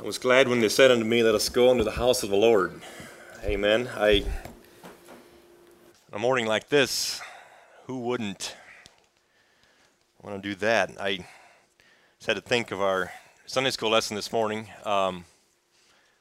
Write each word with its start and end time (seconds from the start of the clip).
I 0.00 0.02
was 0.02 0.16
glad 0.16 0.46
when 0.46 0.60
they 0.60 0.68
said 0.68 0.92
unto 0.92 1.04
me, 1.04 1.24
Let 1.24 1.34
us 1.34 1.48
go 1.48 1.72
into 1.72 1.82
the 1.82 1.90
house 1.90 2.22
of 2.22 2.30
the 2.30 2.36
Lord. 2.36 2.80
Amen. 3.42 3.88
I, 3.96 4.24
on 6.12 6.12
a 6.12 6.18
morning 6.20 6.46
like 6.46 6.68
this, 6.68 7.20
who 7.86 7.98
wouldn't 7.98 8.54
want 10.22 10.40
to 10.40 10.48
do 10.50 10.54
that? 10.54 10.92
I 11.00 11.16
just 11.16 12.28
had 12.28 12.36
to 12.36 12.40
think 12.40 12.70
of 12.70 12.80
our 12.80 13.10
Sunday 13.46 13.70
school 13.70 13.90
lesson 13.90 14.14
this 14.14 14.32
morning. 14.32 14.68
Um, 14.84 15.24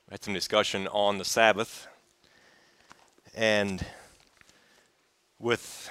we 0.09 0.13
had 0.13 0.23
some 0.23 0.33
discussion 0.33 0.87
on 0.87 1.19
the 1.19 1.25
Sabbath, 1.25 1.87
and 3.35 3.85
with 5.37 5.87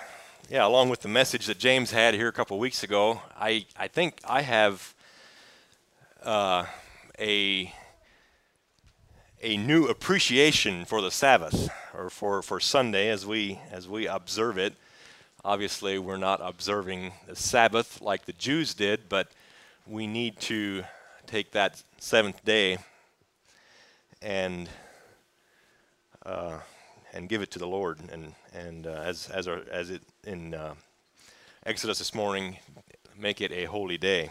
yeah, 0.51 0.67
along 0.67 0.89
with 0.89 1.03
the 1.03 1.09
message 1.09 1.47
that 1.47 1.61
James 1.61 1.93
had 1.93 2.15
here 2.15 2.27
a 2.27 2.33
couple 2.33 2.59
weeks 2.59 2.83
ago, 2.83 3.23
I 3.39 3.67
I 3.77 3.87
think 3.87 4.19
I 4.25 4.43
have 4.43 4.93
uh, 6.25 6.65
a 7.19 7.73
a 9.43 9.57
new 9.57 9.87
appreciation 9.87 10.85
for 10.85 11.03
the 11.03 11.11
Sabbath 11.11 11.69
or 11.95 12.11
for, 12.11 12.43
for 12.43 12.59
Sunday 12.59 13.09
as 13.11 13.27
we 13.27 13.61
as 13.71 13.89
we 13.89 14.07
observe 14.07 14.59
it. 14.59 14.75
Obviously, 15.45 15.99
we're 15.99 16.17
not 16.17 16.41
observing 16.43 17.13
the 17.27 17.37
Sabbath 17.37 18.01
like 18.01 18.25
the 18.25 18.33
Jews 18.33 18.75
did, 18.75 19.09
but 19.09 19.29
we 19.87 20.07
need 20.07 20.41
to 20.41 20.83
take 21.27 21.53
that 21.53 21.83
seventh 21.99 22.45
day 22.45 22.79
and 24.23 24.69
uh, 26.25 26.59
and 27.13 27.29
give 27.29 27.43
it 27.43 27.51
to 27.53 27.59
the 27.59 27.69
Lord. 27.69 28.01
And 28.11 28.35
and 28.55 28.87
uh, 28.87 29.03
as 29.05 29.29
as 29.29 29.47
our, 29.47 29.61
as 29.71 29.91
it 29.91 30.03
in 30.25 30.55
uh, 30.55 30.75
Exodus 31.65 31.99
this 31.99 32.15
morning, 32.15 32.57
make 33.17 33.41
it 33.41 33.53
a 33.53 33.67
holy 33.67 33.99
day. 33.99 34.31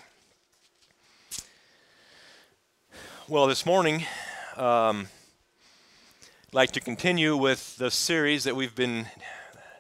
Well, 3.28 3.48
this 3.48 3.66
morning, 3.66 4.06
um, 4.56 5.08
I'd 6.22 6.54
like 6.54 6.70
to 6.74 6.80
continue 6.80 7.36
with 7.36 7.76
the 7.78 7.90
series 7.90 8.44
that 8.44 8.56
we've 8.56 8.76
been 8.76 9.08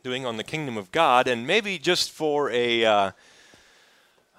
doing 0.01 0.25
on 0.25 0.37
the 0.37 0.43
kingdom 0.43 0.77
of 0.77 0.91
God, 0.91 1.27
and 1.27 1.45
maybe 1.45 1.77
just 1.77 2.09
for 2.09 2.49
a 2.49 2.83
uh, 2.83 3.11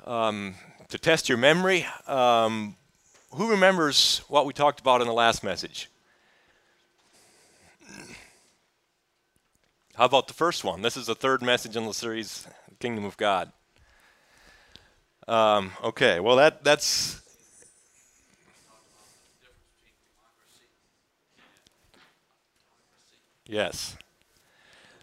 um, 0.07 0.57
to 0.89 0.98
test 0.98 1.29
your 1.29 1.39
memory, 1.39 1.87
um, 2.09 2.75
who 3.31 3.48
remembers 3.48 4.23
what 4.27 4.45
we 4.45 4.53
talked 4.53 4.81
about 4.81 5.01
in 5.01 5.07
the 5.07 5.13
last 5.13 5.45
message? 5.45 5.89
How 9.95 10.07
about 10.07 10.27
the 10.27 10.35
first 10.35 10.65
one? 10.65 10.83
This 10.83 10.97
is 10.97 11.07
the 11.07 11.15
third 11.15 11.43
message 11.43 11.77
in 11.77 11.87
the 11.87 11.95
series, 11.95 12.45
Kingdom 12.81 13.05
of 13.05 13.17
God. 13.17 13.53
Um, 15.29 15.70
okay, 15.85 16.19
well 16.19 16.35
that 16.35 16.65
that's 16.65 17.23
Yes. 23.48 23.97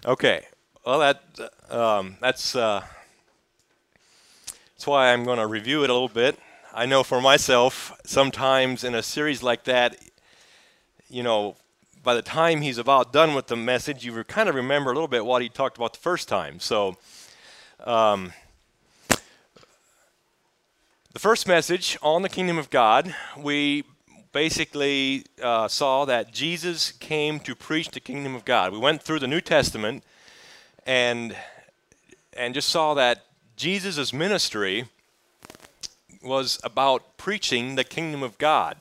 Okay. 0.06 0.46
Well, 0.86 1.00
that 1.00 1.24
um, 1.70 2.18
that's 2.20 2.58
uh, 2.58 2.84
that's 4.76 4.86
why 4.86 5.14
I'm 5.14 5.24
going 5.24 5.40
to 5.40 5.48
review 5.48 5.86
it 5.86 5.90
a 5.90 5.94
little 5.94 6.10
bit. 6.10 6.38
I 6.74 6.86
know 6.86 7.04
for 7.04 7.22
myself, 7.22 7.98
sometimes 8.04 8.84
in 8.84 8.96
a 8.96 9.04
series 9.04 9.42
like 9.42 9.64
that, 9.64 9.96
you 11.10 11.24
know, 11.24 11.56
by 12.04 12.16
the 12.16 12.22
time 12.22 12.60
he's 12.60 12.78
about 12.78 13.14
done 13.14 13.34
with 13.34 13.48
the 13.48 13.56
message, 13.56 14.04
you 14.04 14.22
kind 14.26 14.50
of 14.50 14.56
remember 14.56 14.92
a 14.92 14.94
little 14.94 15.08
bit 15.08 15.26
what 15.26 15.42
he 15.42 15.48
talked 15.48 15.78
about 15.78 15.94
the 15.94 16.00
first 16.00 16.28
time. 16.28 16.60
So, 16.60 16.98
um, 17.86 18.34
the 21.14 21.20
first 21.20 21.48
message 21.48 21.98
on 22.02 22.24
the 22.24 22.30
kingdom 22.30 22.58
of 22.58 22.70
God, 22.70 23.16
we 23.38 23.86
basically 24.34 25.26
uh, 25.42 25.68
saw 25.68 26.06
that 26.06 26.34
Jesus 26.34 26.92
came 26.92 27.40
to 27.42 27.56
preach 27.56 27.90
the 27.92 28.00
kingdom 28.00 28.36
of 28.36 28.44
God. 28.44 28.74
We 28.74 28.80
went 28.80 29.02
through 29.02 29.20
the 29.20 29.28
New 29.28 29.42
Testament 29.42 30.04
and 30.86 31.36
and 32.36 32.54
just 32.54 32.70
saw 32.70 32.96
that 32.96 33.26
Jesus' 33.56 34.12
ministry 34.12 34.86
was 36.24 36.60
about 36.64 37.18
preaching 37.18 37.76
the 37.76 37.84
kingdom 37.84 38.24
of 38.24 38.38
God. 38.38 38.76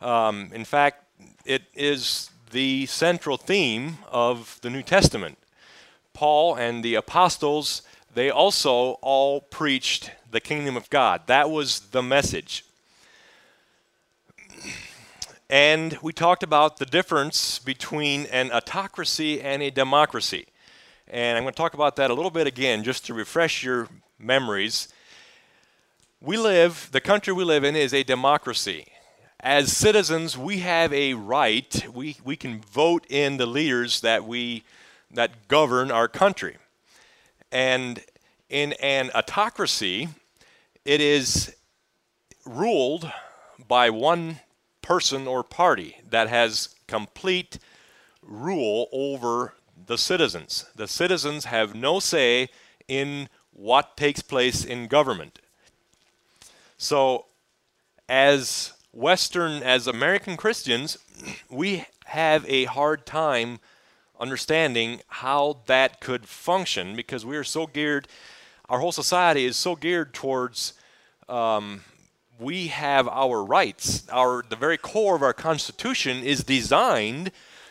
Um, 0.00 0.50
in 0.52 0.64
fact, 0.64 1.04
it 1.46 1.62
is 1.74 2.30
the 2.50 2.86
central 2.86 3.38
theme 3.38 3.98
of 4.10 4.58
the 4.60 4.70
New 4.70 4.82
Testament. 4.82 5.38
Paul 6.12 6.56
and 6.56 6.84
the 6.84 6.94
apostles, 6.94 7.82
they 8.14 8.30
also 8.30 8.98
all 9.00 9.40
preached 9.40 10.10
the 10.30 10.40
kingdom 10.40 10.76
of 10.76 10.90
God. 10.90 11.22
That 11.26 11.50
was 11.50 11.80
the 11.90 12.02
message. 12.02 12.64
And 15.54 15.96
we 16.02 16.12
talked 16.12 16.42
about 16.42 16.78
the 16.78 16.84
difference 16.84 17.60
between 17.60 18.26
an 18.26 18.50
autocracy 18.50 19.40
and 19.40 19.62
a 19.62 19.70
democracy. 19.70 20.46
And 21.06 21.38
I'm 21.38 21.44
going 21.44 21.52
to 21.52 21.56
talk 21.56 21.74
about 21.74 21.94
that 21.94 22.10
a 22.10 22.14
little 22.14 22.32
bit 22.32 22.48
again 22.48 22.82
just 22.82 23.06
to 23.06 23.14
refresh 23.14 23.62
your 23.62 23.86
memories. 24.18 24.88
We 26.20 26.38
live, 26.38 26.88
the 26.90 27.00
country 27.00 27.32
we 27.32 27.44
live 27.44 27.62
in 27.62 27.76
is 27.76 27.94
a 27.94 28.02
democracy. 28.02 28.88
As 29.38 29.76
citizens, 29.76 30.36
we 30.36 30.58
have 30.58 30.92
a 30.92 31.14
right, 31.14 31.86
we, 31.94 32.16
we 32.24 32.34
can 32.34 32.60
vote 32.60 33.06
in 33.08 33.36
the 33.36 33.46
leaders 33.46 34.00
that 34.00 34.24
we 34.24 34.64
that 35.12 35.46
govern 35.46 35.92
our 35.92 36.08
country. 36.08 36.56
And 37.52 38.00
in 38.48 38.72
an 38.82 39.12
autocracy, 39.14 40.08
it 40.84 41.00
is 41.00 41.54
ruled 42.44 43.08
by 43.68 43.90
one 43.90 44.40
person 44.84 45.26
or 45.26 45.42
party 45.42 45.96
that 46.10 46.28
has 46.28 46.74
complete 46.86 47.58
rule 48.22 48.86
over 48.92 49.54
the 49.86 49.96
citizens. 49.96 50.66
The 50.76 50.86
citizens 50.86 51.46
have 51.46 51.74
no 51.74 52.00
say 52.00 52.50
in 52.86 53.30
what 53.52 53.96
takes 53.96 54.20
place 54.20 54.62
in 54.62 54.86
government. 54.88 55.38
So, 56.76 57.24
as 58.10 58.74
Western, 58.92 59.62
as 59.62 59.86
American 59.86 60.36
Christians, 60.36 60.98
we 61.50 61.86
have 62.04 62.44
a 62.46 62.66
hard 62.66 63.06
time 63.06 63.60
understanding 64.20 65.00
how 65.08 65.60
that 65.66 66.00
could 66.00 66.26
function 66.26 66.94
because 66.94 67.24
we 67.24 67.38
are 67.38 67.44
so 67.44 67.66
geared, 67.66 68.06
our 68.68 68.80
whole 68.80 68.92
society 68.92 69.46
is 69.46 69.56
so 69.56 69.76
geared 69.76 70.12
towards 70.12 70.74
um, 71.26 71.80
we 72.38 72.68
have 72.68 73.08
our 73.08 73.44
rights. 73.44 74.06
Our 74.10 74.44
the 74.48 74.56
very 74.56 74.78
core 74.78 75.16
of 75.16 75.22
our 75.22 75.32
Constitution 75.32 76.22
is 76.22 76.44
designed 76.44 77.30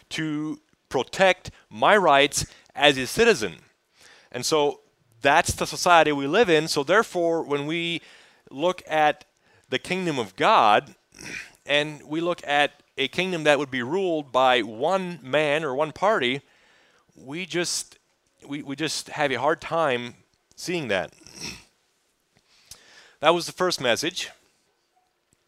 to 0.09 0.59
protect 0.89 1.51
my 1.69 1.97
rights 1.97 2.45
as 2.75 2.97
a 2.97 3.07
citizen. 3.07 3.55
And 4.31 4.45
so 4.45 4.81
that's 5.21 5.53
the 5.53 5.65
society 5.65 6.11
we 6.11 6.27
live 6.27 6.49
in. 6.49 6.67
So 6.67 6.83
therefore, 6.83 7.43
when 7.43 7.65
we 7.65 8.01
look 8.49 8.83
at 8.87 9.25
the 9.69 9.79
kingdom 9.79 10.19
of 10.19 10.35
God 10.35 10.95
and 11.65 12.03
we 12.03 12.21
look 12.21 12.41
at 12.45 12.83
a 12.97 13.07
kingdom 13.07 13.43
that 13.45 13.57
would 13.57 13.71
be 13.71 13.81
ruled 13.81 14.31
by 14.31 14.61
one 14.61 15.19
man 15.23 15.63
or 15.63 15.73
one 15.73 15.91
party, 15.91 16.41
we 17.15 17.45
just 17.45 17.97
we, 18.47 18.61
we 18.61 18.75
just 18.75 19.09
have 19.09 19.31
a 19.31 19.39
hard 19.39 19.61
time 19.61 20.15
seeing 20.55 20.87
that. 20.89 21.13
That 23.19 23.33
was 23.33 23.45
the 23.45 23.53
first 23.53 23.79
message. 23.79 24.29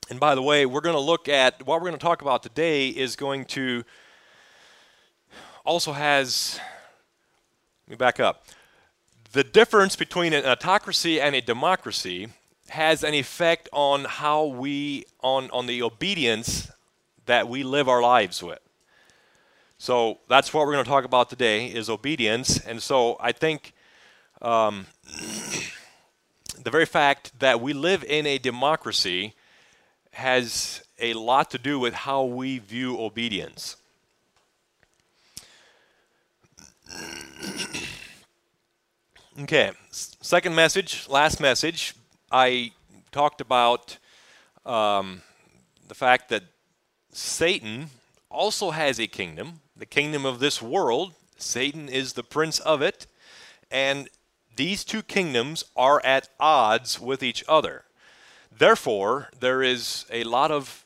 And 0.10 0.20
by 0.20 0.36
the 0.36 0.42
way, 0.42 0.68
we're 0.68 0.82
going 0.82 0.96
to 0.96 1.02
look 1.02 1.28
at 1.28 1.66
what 1.66 1.82
we're 1.82 1.88
going 1.88 2.00
to 2.00 2.06
talk 2.06 2.22
about 2.22 2.44
today 2.44 2.90
is 2.90 3.16
going 3.16 3.46
to 3.46 3.84
also 5.66 5.94
has, 5.94 6.60
let 7.88 7.92
me 7.92 7.96
back 7.96 8.20
up. 8.20 8.46
The 9.32 9.44
difference 9.44 9.96
between 9.96 10.32
an 10.34 10.46
autocracy 10.46 11.20
and 11.20 11.36
a 11.36 11.42
democracy 11.42 12.30
has 12.70 13.04
an 13.04 13.16
effect 13.16 13.68
on 13.74 14.06
how 14.06 14.46
we, 14.46 15.06
on, 15.22 15.50
on 15.50 15.66
the 15.66 15.82
obedience 15.82 16.70
that 17.26 17.50
we 17.50 17.64
live 17.64 17.90
our 17.90 18.02
lives 18.04 18.44
with. 18.44 18.60
So 19.80 20.20
that's 20.30 20.54
what 20.54 20.68
we're 20.68 20.74
going 20.74 20.86
to 20.86 20.90
talk 20.90 21.06
about 21.06 21.32
today 21.32 21.66
is 21.66 21.90
obedience. 21.90 22.60
And 22.60 22.82
so 22.82 23.18
I 23.20 23.32
think 23.32 23.74
um, 24.44 24.86
the 26.64 26.70
very 26.70 26.86
fact 26.86 27.40
that 27.40 27.60
we 27.60 27.74
live 27.74 28.04
in 28.04 28.28
a 28.28 28.38
democracy 28.38 29.34
has 30.16 30.82
a 30.98 31.14
lot 31.14 31.52
to 31.52 31.58
do 31.58 31.78
with 31.78 31.94
how 31.94 32.24
we 32.24 32.58
view 32.58 32.98
obedience. 32.98 33.76
okay, 39.42 39.72
second 39.92 40.56
message, 40.56 41.10
last 41.10 41.42
message, 41.42 41.96
I 42.32 42.72
talked 43.12 43.42
about 43.42 43.98
um, 44.66 45.22
the 45.90 45.96
fact 45.96 46.30
that 46.30 46.44
Satan 47.12 47.88
also 48.30 48.72
has 48.72 49.00
a 49.00 49.08
kingdom, 49.08 49.60
the 49.76 49.86
kingdom 49.86 50.26
of 50.26 50.40
this 50.40 50.62
world. 50.62 51.12
Satan 51.38 51.90
is 51.90 52.14
the 52.14 52.24
prince 52.24 52.60
of 52.60 52.82
it, 52.82 53.06
and 53.70 54.08
these 54.56 54.86
two 54.86 55.04
kingdoms 55.04 55.66
are 55.76 56.02
at 56.06 56.30
odds 56.40 57.02
with 57.02 57.22
each 57.22 57.44
other. 57.50 57.85
Therefore, 58.58 59.30
there 59.38 59.62
is 59.62 60.06
a 60.12 60.24
lot 60.24 60.50
of 60.50 60.86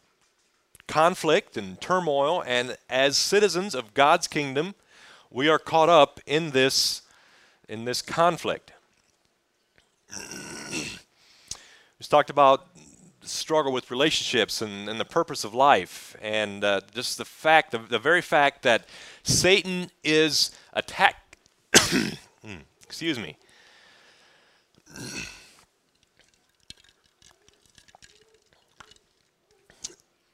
conflict 0.88 1.56
and 1.56 1.80
turmoil, 1.80 2.44
and 2.46 2.76
as 2.90 3.16
citizens 3.16 3.76
of 3.76 3.94
God's 3.94 4.28
kingdom, 4.28 4.74
we 5.30 5.48
are 5.48 5.60
caught 5.60 5.90
up 5.90 6.20
in 6.26 6.52
this 6.52 7.04
in 7.68 7.86
this 7.86 8.02
conflict. 8.02 8.74
we 10.72 10.88
talked 12.10 12.32
about 12.32 12.66
struggle 13.22 13.72
with 13.72 13.92
relationships 13.92 14.62
and, 14.64 14.90
and 14.90 15.00
the 15.00 15.06
purpose 15.06 15.44
of 15.44 15.54
life, 15.54 16.16
and 16.22 16.64
uh, 16.64 16.82
just 16.96 17.20
the 17.20 17.26
fact, 17.26 17.72
the, 17.72 17.78
the 17.78 18.00
very 18.00 18.22
fact 18.22 18.64
that 18.64 18.86
Satan 19.22 19.92
is 20.04 20.52
attack. 20.74 21.38
excuse 22.84 23.20
me. 23.20 23.38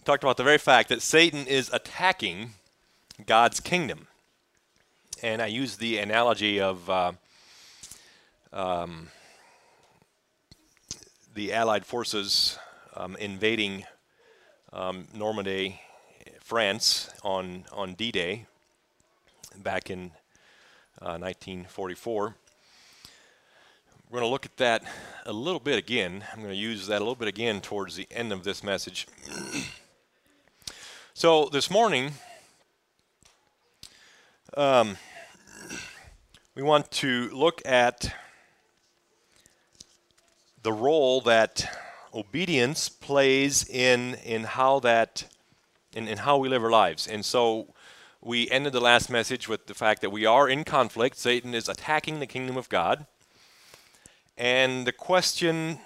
Talked 0.05 0.23
about 0.23 0.37
the 0.37 0.43
very 0.43 0.59
fact 0.59 0.89
that 0.89 1.01
Satan 1.01 1.47
is 1.47 1.71
attacking 1.73 2.51
God's 3.25 3.59
kingdom. 3.59 4.05
And 5.23 5.41
I 5.41 5.47
use 5.47 5.77
the 5.77 5.97
analogy 5.97 6.61
of 6.61 6.87
uh, 6.87 7.13
um, 8.53 9.07
the 11.33 11.51
Allied 11.51 11.87
forces 11.87 12.59
um, 12.95 13.15
invading 13.15 13.85
um, 14.71 15.07
Normandy, 15.11 15.81
France 16.39 17.09
on, 17.23 17.65
on 17.71 17.95
D 17.95 18.11
Day 18.11 18.45
back 19.57 19.89
in 19.89 20.11
uh, 21.01 21.17
1944. 21.17 22.35
We're 24.11 24.19
going 24.19 24.21
to 24.21 24.31
look 24.31 24.45
at 24.45 24.57
that 24.57 24.83
a 25.25 25.33
little 25.33 25.59
bit 25.59 25.79
again. 25.79 26.23
I'm 26.31 26.43
going 26.43 26.53
to 26.53 26.55
use 26.55 26.85
that 26.85 26.97
a 26.97 26.99
little 26.99 27.15
bit 27.15 27.27
again 27.27 27.59
towards 27.59 27.95
the 27.95 28.07
end 28.11 28.31
of 28.31 28.43
this 28.43 28.63
message. 28.63 29.07
so, 31.17 31.45
this 31.45 31.71
morning, 31.71 32.11
um, 34.57 34.97
we 36.55 36.61
want 36.61 36.91
to 36.91 37.29
look 37.29 37.61
at 37.65 38.13
the 40.61 40.73
role 40.73 41.21
that 41.21 41.73
obedience 42.13 42.89
plays 42.89 43.65
in 43.69 44.15
in 44.25 44.43
how 44.43 44.81
that 44.81 45.29
in, 45.93 46.09
in 46.09 46.17
how 46.17 46.35
we 46.35 46.49
live 46.49 46.61
our 46.65 46.69
lives. 46.69 47.07
And 47.07 47.23
so 47.23 47.73
we 48.21 48.49
ended 48.49 48.73
the 48.73 48.81
last 48.81 49.09
message 49.09 49.47
with 49.47 49.67
the 49.67 49.73
fact 49.73 50.01
that 50.01 50.09
we 50.09 50.25
are 50.25 50.49
in 50.49 50.65
conflict. 50.65 51.15
Satan 51.15 51.53
is 51.53 51.69
attacking 51.69 52.19
the 52.19 52.27
kingdom 52.27 52.57
of 52.57 52.67
God. 52.67 53.05
And 54.37 54.85
the 54.85 54.91
question 54.91 55.79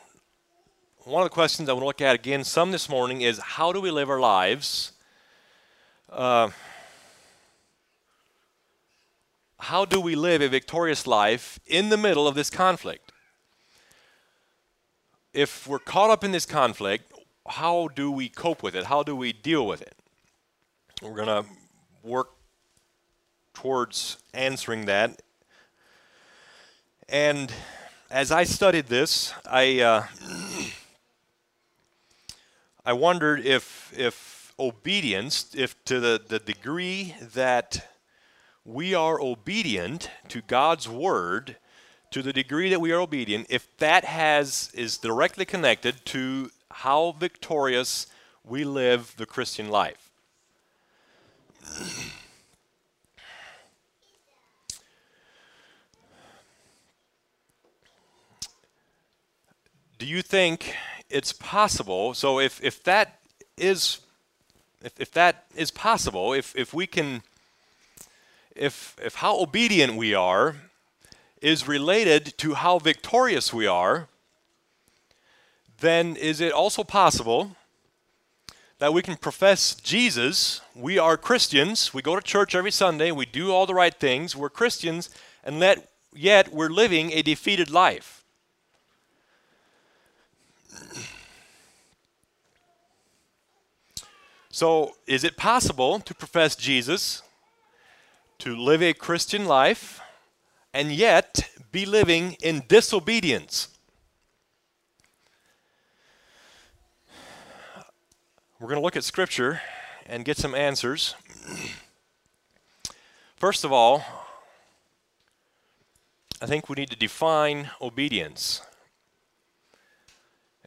one 1.03 1.21
of 1.21 1.29
the 1.29 1.35
questions 1.35 1.69
I 1.69 1.73
want 1.73 1.83
to 1.83 1.85
look 1.85 2.01
at 2.01 2.15
again 2.15 2.43
some 2.43 2.71
this 2.71 2.89
morning 2.89 3.21
is 3.21 3.37
how 3.37 3.71
do 3.71 3.79
we 3.79 3.91
live 3.91 4.09
our 4.09 4.19
lives? 4.19 4.93
Uh, 6.11 6.49
how 9.59 9.85
do 9.85 10.01
we 10.01 10.15
live 10.15 10.41
a 10.41 10.49
victorious 10.49 11.05
life 11.05 11.59
in 11.65 11.89
the 11.89 11.97
middle 11.97 12.27
of 12.27 12.35
this 12.35 12.49
conflict? 12.49 13.09
if 15.33 15.67
we're 15.67 15.79
caught 15.79 16.09
up 16.09 16.23
in 16.23 16.31
this 16.31 16.45
conflict, 16.45 17.11
how 17.47 17.87
do 17.95 18.11
we 18.11 18.29
cope 18.29 18.63
with 18.63 18.75
it? 18.75 18.85
How 18.85 19.03
do 19.03 19.15
we 19.15 19.31
deal 19.33 19.65
with 19.65 19.81
it? 19.81 19.95
We're 21.01 21.15
going 21.15 21.27
to 21.27 21.45
work 22.03 22.31
towards 23.53 24.17
answering 24.33 24.85
that. 24.85 25.21
And 27.07 27.51
as 28.09 28.31
I 28.31 28.43
studied 28.43 28.87
this, 28.87 29.33
I 29.45 29.79
uh, 29.81 30.03
I 32.85 32.93
wondered 32.93 33.45
if 33.45 33.93
if 33.97 34.28
obedience, 34.59 35.53
if 35.55 35.81
to 35.85 35.99
the, 35.99 36.21
the 36.27 36.39
degree 36.39 37.15
that 37.33 37.87
we 38.65 38.93
are 38.93 39.19
obedient 39.19 40.09
to 40.27 40.41
God's 40.41 40.87
word, 40.87 41.55
to 42.11 42.21
the 42.21 42.33
degree 42.33 42.69
that 42.69 42.81
we 42.81 42.91
are 42.91 42.99
obedient, 42.99 43.47
if 43.49 43.75
that 43.77 44.03
has 44.05 44.71
is 44.73 44.97
directly 44.97 45.45
connected 45.45 46.05
to 46.05 46.51
how 46.71 47.11
victorious 47.13 48.07
we 48.43 48.63
live 48.63 49.13
the 49.17 49.25
Christian 49.25 49.69
life. 49.69 50.11
Do 59.97 60.05
you 60.05 60.21
think 60.21 60.75
it's 61.09 61.33
possible? 61.33 62.13
So 62.13 62.39
if, 62.39 62.63
if 62.63 62.81
that 62.83 63.19
is 63.57 63.99
if, 64.83 64.99
if 64.99 65.11
that 65.11 65.45
is 65.55 65.71
possible, 65.71 66.33
if, 66.33 66.55
if 66.55 66.73
we 66.73 66.87
can 66.87 67.21
if 68.55 68.95
if 69.01 69.15
how 69.15 69.39
obedient 69.39 69.95
we 69.95 70.13
are 70.13 70.55
is 71.41 71.67
related 71.67 72.37
to 72.37 72.55
how 72.55 72.79
victorious 72.79 73.53
we 73.53 73.65
are, 73.65 74.07
then 75.79 76.15
is 76.17 76.41
it 76.41 76.51
also 76.51 76.83
possible 76.83 77.55
that 78.79 78.93
we 78.93 79.01
can 79.01 79.15
profess 79.15 79.75
Jesus? 79.75 80.61
We 80.75 80.97
are 80.97 81.15
Christians. 81.15 81.93
We 81.93 82.01
go 82.01 82.15
to 82.15 82.21
church 82.21 82.55
every 82.55 82.71
Sunday. 82.71 83.11
We 83.11 83.25
do 83.25 83.51
all 83.51 83.65
the 83.65 83.73
right 83.73 83.93
things. 83.93 84.35
We're 84.35 84.49
Christians, 84.49 85.09
and 85.43 85.59
let, 85.59 85.89
yet 86.13 86.53
we're 86.53 86.69
living 86.69 87.11
a 87.13 87.21
defeated 87.21 87.69
life. 87.69 88.23
So, 94.59 94.97
is 95.07 95.23
it 95.23 95.37
possible 95.37 96.01
to 96.01 96.13
profess 96.13 96.53
Jesus, 96.53 97.21
to 98.39 98.57
live 98.57 98.83
a 98.83 98.93
Christian 98.93 99.45
life, 99.45 100.01
and 100.73 100.91
yet 100.91 101.49
be 101.71 101.85
living 101.85 102.35
in 102.43 102.63
disobedience. 102.67 103.69
We're 108.59 108.67
going 108.67 108.79
to 108.79 108.83
look 108.83 108.97
at 108.97 109.05
Scripture 109.05 109.61
and 110.05 110.25
get 110.25 110.35
some 110.35 110.53
answers. 110.53 111.15
First 113.37 113.63
of 113.63 113.71
all, 113.71 114.03
I 116.41 116.47
think 116.47 116.67
we 116.67 116.75
need 116.75 116.89
to 116.89 116.97
define 116.97 117.69
obedience. 117.79 118.59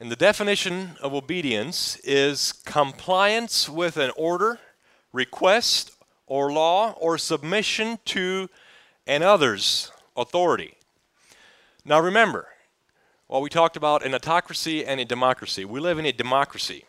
And 0.02 0.10
the 0.10 0.16
definition 0.16 0.96
of 1.00 1.14
obedience 1.14 1.94
is 2.02 2.54
compliance 2.64 3.68
with 3.68 3.96
an 3.96 4.10
order, 4.16 4.58
request, 5.12 5.92
or 6.26 6.52
law, 6.52 6.96
or 6.98 7.16
submission 7.18 8.00
to 8.06 8.50
and 9.06 9.22
others' 9.22 9.92
authority. 10.16 10.74
Now 11.84 12.00
remember, 12.00 12.48
while 13.28 13.42
we 13.42 13.48
talked 13.48 13.76
about 13.76 14.04
an 14.04 14.12
autocracy 14.12 14.84
and 14.84 14.98
a 14.98 15.04
democracy, 15.04 15.64
we 15.64 15.78
live 15.78 16.00
in 16.00 16.06
a 16.06 16.12
democracy. 16.12 16.84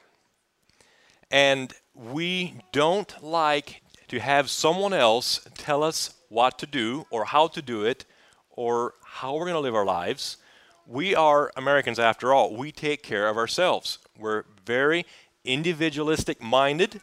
And 1.29 1.71
we 1.93 2.61
don't 2.71 3.13
like 3.23 3.83
to 4.07 4.19
have 4.19 4.49
someone 4.49 4.91
else 4.91 5.47
tell 5.55 5.83
us 5.83 6.15
what 6.29 6.57
to 6.57 6.65
do 6.65 7.05
or 7.11 7.25
how 7.25 7.45
to 7.49 7.61
do 7.61 7.85
it 7.85 8.05
or 8.49 8.95
how 9.05 9.35
we're 9.35 9.45
going 9.45 9.53
to 9.53 9.59
live 9.59 9.75
our 9.75 9.85
lives. 9.85 10.37
We 10.85 11.15
are 11.15 11.51
Americans 11.55 11.97
after 11.97 12.33
all. 12.33 12.55
We 12.55 12.71
take 12.71 13.03
care 13.03 13.27
of 13.29 13.37
ourselves. 13.37 13.99
We're 14.17 14.43
very 14.65 15.05
individualistic 15.45 16.41
minded. 16.41 17.01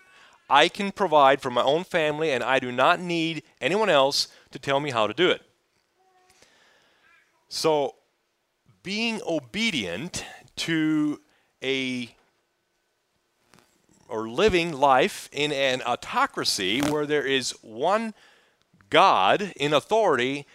I 0.49 0.69
can 0.69 0.93
provide 0.93 1.41
for 1.41 1.51
my 1.51 1.63
own 1.63 1.85
family 1.85 2.31
and 2.31 2.43
I 2.43 2.59
do 2.59 2.73
not 2.73 3.01
need 3.01 3.43
anyone 3.61 3.89
else 3.89 4.29
to 4.51 4.59
tell 4.59 4.81
me 4.81 4.91
how 4.91 5.07
to 5.07 5.15
do 5.15 5.31
it. 5.31 5.43
So, 7.49 7.95
being 8.83 9.21
obedient 9.27 10.25
to 10.57 11.21
a 11.63 12.15
or 14.09 14.29
living 14.29 14.73
life 14.73 15.29
in 15.33 15.53
an 15.53 15.83
autocracy 15.83 16.81
where 16.81 17.07
there 17.07 17.25
is 17.25 17.53
one 17.63 18.13
God 18.91 19.53
in 19.57 19.73
authority, 19.73 20.47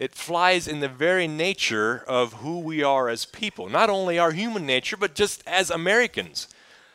it 0.00 0.14
flies 0.14 0.66
in 0.66 0.80
the 0.80 0.88
very 0.88 1.28
nature 1.28 2.02
of 2.08 2.32
who 2.32 2.58
we 2.58 2.82
are 2.82 3.10
as 3.10 3.26
people. 3.26 3.68
Not 3.68 3.90
only 3.90 4.18
our 4.18 4.32
human 4.32 4.64
nature, 4.64 4.96
but 4.96 5.14
just 5.14 5.46
as 5.46 5.70
Americans. 5.70 6.48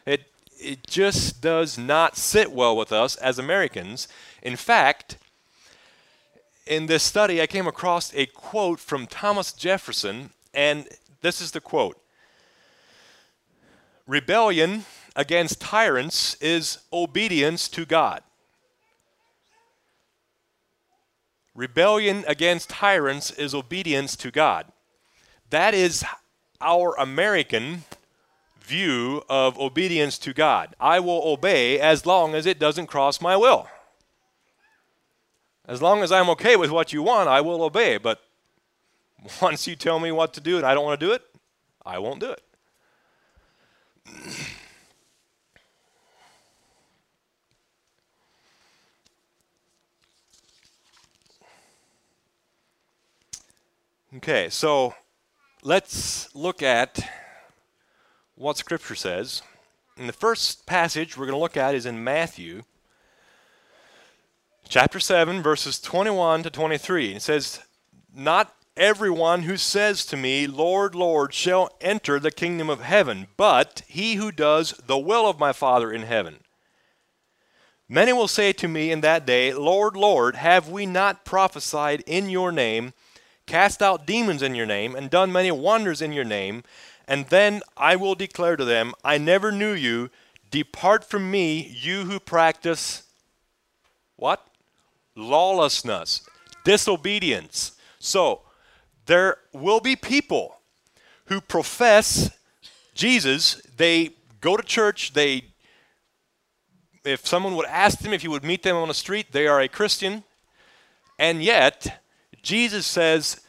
It, 0.08 0.24
it 0.60 0.88
just 0.88 1.40
does 1.40 1.78
not 1.78 2.18
sit 2.18 2.52
well 2.52 2.76
with 2.76 2.92
us 2.92 3.16
as 3.18 3.38
Americans. 3.38 4.08
In 4.42 4.56
fact, 4.56 5.20
in 6.66 6.88
this 6.88 7.04
study, 7.04 7.40
I 7.40 7.46
came 7.46 7.68
across 7.68 8.12
a 8.16 8.26
quote 8.26 8.80
from 8.80 9.06
Thomas 9.06 9.54
Jefferson, 9.54 10.32
and 10.52 10.88
this 11.22 11.42
is 11.42 11.52
the 11.52 11.62
quote 11.62 12.02
Rebellion 14.08 14.86
against 15.16 15.62
tyrants 15.62 16.34
is 16.42 16.80
obedience 16.92 17.70
to 17.70 17.86
God. 17.86 18.24
Rebellion 21.56 22.26
against 22.28 22.70
tyrants 22.70 23.32
is 23.32 23.56
obedience 23.56 24.18
to 24.18 24.30
God. 24.30 24.68
That 25.50 25.74
is 25.74 26.04
our 26.60 26.96
American 27.00 27.86
view 28.60 29.24
of 29.30 29.58
obedience 29.58 30.18
to 30.20 30.34
God. 30.34 30.76
I 30.80 31.00
will 31.00 31.22
obey 31.24 31.80
as 31.80 32.06
long 32.06 32.36
as 32.36 32.46
it 32.46 32.60
doesn't 32.60 32.88
cross 32.88 33.22
my 33.22 33.38
will. 33.38 33.68
As 35.68 35.82
long 35.82 36.04
as 36.04 36.12
I'm 36.12 36.30
okay 36.32 36.58
with 36.58 36.72
what 36.72 36.92
you 36.92 37.02
want, 37.02 37.30
I 37.30 37.42
will 37.42 37.64
obey. 37.64 37.98
But 37.98 38.22
once 39.42 39.66
you 39.66 39.76
tell 39.76 40.00
me 40.00 40.12
what 40.12 40.34
to 40.34 40.42
do 40.42 40.58
and 40.58 40.66
I 40.66 40.74
don't 40.74 40.84
want 40.84 41.00
to 41.00 41.06
do 41.06 41.14
it, 41.14 41.24
I 41.86 42.00
won't 42.00 42.20
do 42.20 42.32
it. 42.32 42.42
Okay, 54.18 54.50
so 54.50 54.94
let's 55.62 56.34
look 56.34 56.64
at 56.64 57.00
what 58.36 58.56
Scripture 58.56 58.96
says. 58.96 59.42
And 59.98 60.08
the 60.08 60.14
first 60.14 60.66
passage 60.66 61.18
we're 61.18 61.26
going 61.26 61.36
to 61.36 61.42
look 61.42 61.58
at 61.58 61.76
is 61.76 61.86
in 61.86 62.02
Matthew 62.02 62.64
chapter 64.70 65.02
7, 65.02 65.42
verses 65.42 65.82
21 65.82 66.44
to 66.44 66.50
23. 66.50 67.16
It 67.16 67.24
says, 67.24 67.60
Not 68.16 68.56
everyone 68.78 69.42
who 69.42 69.58
says 69.58 70.06
to 70.06 70.16
me, 70.16 70.48
Lord, 70.48 70.96
Lord, 70.96 71.34
shall 71.34 71.76
enter 71.82 72.18
the 72.18 72.32
kingdom 72.32 72.70
of 72.70 72.82
heaven, 72.82 73.28
but 73.36 73.82
he 73.86 74.16
who 74.16 74.32
does 74.32 74.80
the 74.88 74.98
will 74.98 75.28
of 75.28 75.40
my 75.40 75.52
Father 75.52 75.92
in 75.92 76.04
heaven. 76.04 76.38
Many 77.90 78.14
will 78.14 78.30
say 78.30 78.54
to 78.54 78.70
me 78.70 78.92
in 78.92 79.02
that 79.02 79.26
day, 79.26 79.54
Lord, 79.54 79.98
Lord, 79.98 80.38
have 80.38 80.70
we 80.70 80.86
not 80.86 81.26
prophesied 81.26 82.02
in 82.08 82.30
your 82.30 82.54
name, 82.54 82.94
cast 83.46 83.82
out 83.82 84.06
demons 84.06 84.42
in 84.42 84.56
your 84.56 84.66
name, 84.66 84.96
and 84.96 85.10
done 85.10 85.32
many 85.32 85.52
wonders 85.52 86.02
in 86.02 86.12
your 86.12 86.24
name? 86.24 86.64
And 87.08 87.28
then 87.28 87.62
I 87.78 87.96
will 87.96 88.16
declare 88.16 88.56
to 88.56 88.66
them, 88.66 88.94
I 89.04 89.18
never 89.18 89.52
knew 89.52 89.74
you. 89.74 90.10
Depart 90.52 91.04
from 91.04 91.30
me, 91.30 91.76
you 91.82 92.06
who 92.06 92.20
practice 92.20 93.04
what? 94.16 94.46
Lawlessness, 95.16 96.22
disobedience. 96.64 97.74
So, 98.00 98.42
there 99.06 99.38
will 99.54 99.80
be 99.80 99.96
people 99.96 100.58
who 101.26 101.42
profess 101.42 102.32
Jesus. 102.94 103.62
They 103.78 104.12
go 104.42 104.58
to 104.58 104.64
church. 104.64 105.14
They, 105.14 105.46
if 107.04 107.26
someone 107.28 107.56
would 107.56 107.68
ask 107.68 108.00
them 108.00 108.14
if 108.14 108.24
you 108.24 108.32
would 108.32 108.44
meet 108.44 108.64
them 108.64 108.76
on 108.76 108.88
the 108.88 108.94
street, 108.94 109.32
they 109.32 109.48
are 109.48 109.62
a 109.62 109.68
Christian. 109.68 110.24
And 111.20 111.44
yet, 111.44 112.02
Jesus 112.46 112.86
says, 112.86 113.42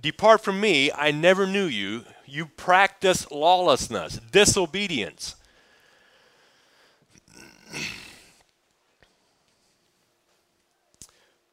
Depart 0.00 0.40
from 0.40 0.60
me, 0.60 0.92
I 0.92 1.10
never 1.10 1.48
knew 1.48 1.64
you. 1.64 2.04
You 2.24 2.46
practice 2.46 3.28
lawlessness, 3.28 4.20
disobedience. 4.30 5.34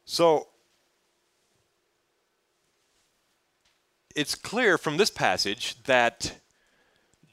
So, 0.04 0.46
it's 4.14 4.36
clear 4.36 4.78
from 4.78 4.98
this 4.98 5.10
passage 5.10 5.82
that 5.84 6.36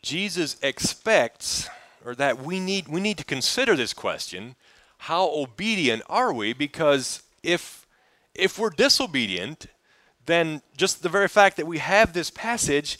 Jesus 0.01 0.57
expects 0.63 1.69
or 2.03 2.15
that 2.15 2.41
we 2.41 2.59
need 2.59 2.87
we 2.87 2.99
need 2.99 3.19
to 3.19 3.23
consider 3.23 3.75
this 3.75 3.93
question 3.93 4.55
how 4.97 5.29
obedient 5.29 6.01
are 6.09 6.33
we 6.33 6.53
because 6.53 7.21
if 7.43 7.80
if 8.35 8.57
we're 8.57 8.69
disobedient 8.69 9.67
then 10.25 10.61
just 10.77 11.01
the 11.01 11.09
very 11.09 11.27
fact 11.27 11.57
that 11.57 11.65
we 11.65 11.79
have 11.79 12.13
this 12.13 12.29
passage 12.29 12.97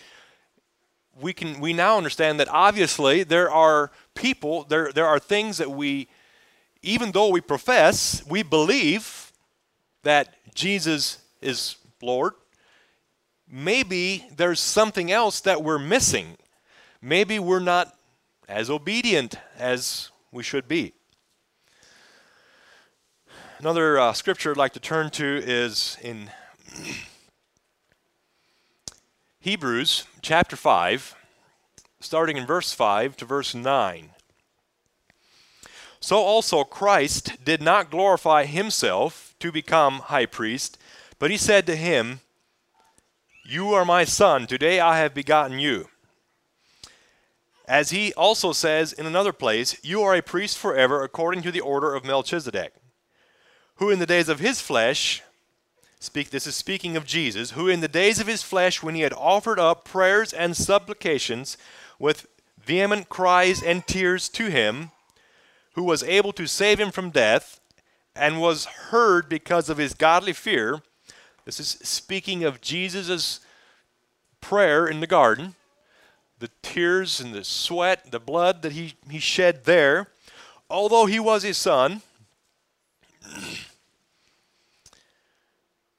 we 1.20 1.34
can 1.34 1.60
we 1.60 1.74
now 1.74 1.98
understand 1.98 2.40
that 2.40 2.48
obviously 2.50 3.24
there 3.24 3.52
are 3.52 3.92
people 4.16 4.64
there 4.66 4.92
there 4.92 5.08
are 5.08 5.20
things 5.20 5.58
that 5.58 5.72
we 5.72 6.08
even 6.82 7.12
though 7.12 7.30
we 7.30 7.42
profess 7.42 8.24
we 8.28 8.44
believe 8.44 9.32
that 10.04 10.34
Jesus 10.56 11.20
is 11.42 11.76
Lord 12.02 12.34
maybe 13.52 14.26
there's 14.36 14.60
something 14.60 15.12
else 15.12 15.42
that 15.42 15.62
we're 15.62 15.78
missing. 15.78 16.38
Maybe 17.02 17.38
we're 17.38 17.60
not 17.60 17.94
as 18.48 18.70
obedient 18.70 19.36
as 19.58 20.10
we 20.32 20.44
should 20.44 20.68
be. 20.68 20.94
Another 23.62 24.00
uh, 24.00 24.12
scripture 24.12 24.50
I'd 24.50 24.58
like 24.58 24.74
to 24.74 24.80
turn 24.80 25.12
to 25.12 25.24
is 25.24 25.96
in 26.02 26.32
Hebrews 29.40 30.08
chapter 30.24 30.56
5, 30.56 31.16
starting 32.00 32.38
in 32.38 32.48
verse 32.48 32.74
5 32.74 33.16
to 33.18 33.26
verse 33.26 33.54
9. 33.54 34.10
So 36.00 36.18
also 36.18 36.64
Christ 36.64 37.46
did 37.46 37.62
not 37.62 37.92
glorify 37.92 38.46
himself 38.46 39.36
to 39.40 39.52
become 39.52 40.00
high 40.00 40.26
priest, 40.26 40.80
but 41.20 41.30
he 41.30 41.38
said 41.38 41.68
to 41.68 41.76
him, 41.76 42.22
you 43.46 43.76
are 43.76 43.86
my 43.86 44.06
son, 44.06 44.48
today 44.48 44.80
I 44.80 44.98
have 44.98 45.14
begotten 45.14 45.60
you. 45.60 45.88
As 47.68 47.92
he 47.92 48.12
also 48.14 48.54
says 48.54 48.92
in 48.92 49.06
another 49.06 49.32
place, 49.32 49.78
You 49.84 50.02
are 50.02 50.16
a 50.16 50.24
priest 50.24 50.58
forever 50.58 51.04
according 51.04 51.44
to 51.44 51.52
the 51.52 51.62
order 51.62 51.94
of 51.94 52.04
Melchizedek, 52.04 52.81
who 53.82 53.90
in 53.90 53.98
the 53.98 54.06
days 54.06 54.30
of 54.30 54.40
his 54.40 54.62
flesh, 54.62 55.24
speak 56.00 56.30
this 56.30 56.46
is 56.46 56.54
speaking 56.54 56.96
of 56.96 57.04
Jesus, 57.04 57.52
who 57.52 57.68
in 57.68 57.80
the 57.80 57.88
days 57.88 58.20
of 58.20 58.28
his 58.28 58.44
flesh, 58.44 58.84
when 58.84 58.94
he 58.94 59.02
had 59.02 59.12
offered 59.14 59.58
up 59.58 59.86
prayers 59.86 60.32
and 60.32 60.56
supplications 60.56 61.58
with 61.98 62.28
vehement 62.64 63.10
cries 63.10 63.64
and 63.64 63.88
tears 63.88 64.30
to 64.30 64.52
him, 64.52 64.92
who 65.74 65.82
was 65.82 66.04
able 66.04 66.32
to 66.32 66.46
save 66.46 66.80
him 66.80 66.92
from 66.92 67.10
death, 67.10 67.60
and 68.16 68.40
was 68.40 68.66
heard 68.66 69.28
because 69.28 69.68
of 69.68 69.80
his 69.80 69.96
godly 69.96 70.34
fear, 70.34 70.84
this 71.46 71.60
is 71.60 71.80
speaking 71.82 72.44
of 72.44 72.62
Jesus' 72.62 73.40
prayer 74.42 74.86
in 74.86 75.00
the 75.00 75.08
garden, 75.08 75.56
the 76.38 76.52
tears 76.62 77.20
and 77.20 77.34
the 77.34 77.44
sweat, 77.44 78.12
the 78.12 78.20
blood 78.20 78.62
that 78.62 78.74
he, 78.74 78.94
he 79.10 79.18
shed 79.18 79.64
there. 79.64 80.10
Although 80.70 81.08
he 81.08 81.20
was 81.20 81.42
his 81.42 81.58
son, 81.58 82.04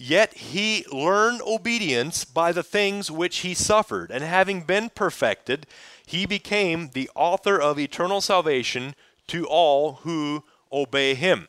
yet 0.02 0.34
he 0.34 0.84
learned 0.90 1.40
obedience 1.42 2.24
by 2.24 2.50
the 2.50 2.64
things 2.64 3.08
which 3.08 3.38
he 3.38 3.54
suffered. 3.54 4.10
And 4.10 4.24
having 4.24 4.62
been 4.62 4.90
perfected, 4.90 5.64
he 6.04 6.26
became 6.26 6.90
the 6.92 7.08
author 7.14 7.60
of 7.60 7.78
eternal 7.78 8.20
salvation 8.20 8.96
to 9.28 9.46
all 9.46 10.00
who 10.02 10.42
obey 10.72 11.14
him. 11.14 11.46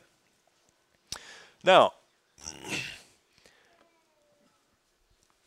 Now, 1.64 1.94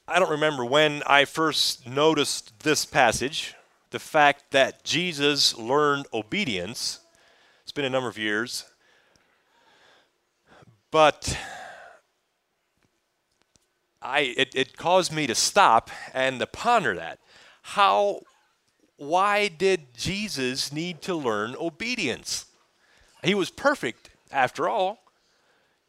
I 0.05 0.19
don't 0.19 0.29
remember 0.29 0.65
when 0.65 1.01
I 1.07 1.23
first 1.23 1.87
noticed 1.87 2.59
this 2.59 2.85
passage, 2.85 3.55
the 3.91 3.99
fact 3.99 4.51
that 4.51 4.83
Jesus 4.83 5.57
learned 5.57 6.07
obedience. 6.13 6.99
It's 7.63 7.71
been 7.71 7.85
a 7.85 7.89
number 7.89 8.09
of 8.09 8.17
years. 8.17 8.65
But 10.91 11.37
I, 14.07 14.33
it, 14.37 14.55
it 14.55 14.77
caused 14.77 15.11
me 15.11 15.27
to 15.27 15.35
stop 15.35 15.91
and 16.13 16.39
to 16.39 16.47
ponder 16.47 16.95
that. 16.95 17.19
How, 17.61 18.21
why 18.95 19.49
did 19.49 19.93
Jesus 19.93 20.71
need 20.71 21.01
to 21.01 21.13
learn 21.13 21.55
obedience? 21.59 22.45
He 23.21 23.35
was 23.35 23.49
perfect, 23.49 24.09
after 24.31 24.69
all. 24.69 24.99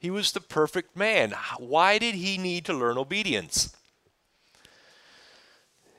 He 0.01 0.11
was 0.11 0.33
the 0.33 0.41
perfect 0.41 0.97
man. 0.97 1.33
Why 1.59 1.99
did 1.99 2.17
he 2.17 2.39
need 2.39 2.65
to 2.65 2.73
learn 2.73 2.99
obedience? 2.99 3.75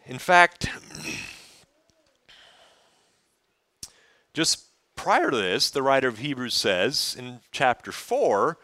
In 0.05 0.19
fact, 0.19 0.69
just 4.33 4.65
prior 4.97 5.31
to 5.31 5.37
this, 5.37 5.69
the 5.69 5.81
writer 5.81 6.09
of 6.09 6.17
Hebrews 6.17 6.53
says 6.53 7.15
in 7.17 7.39
chapter 7.53 7.93
4 7.93 8.57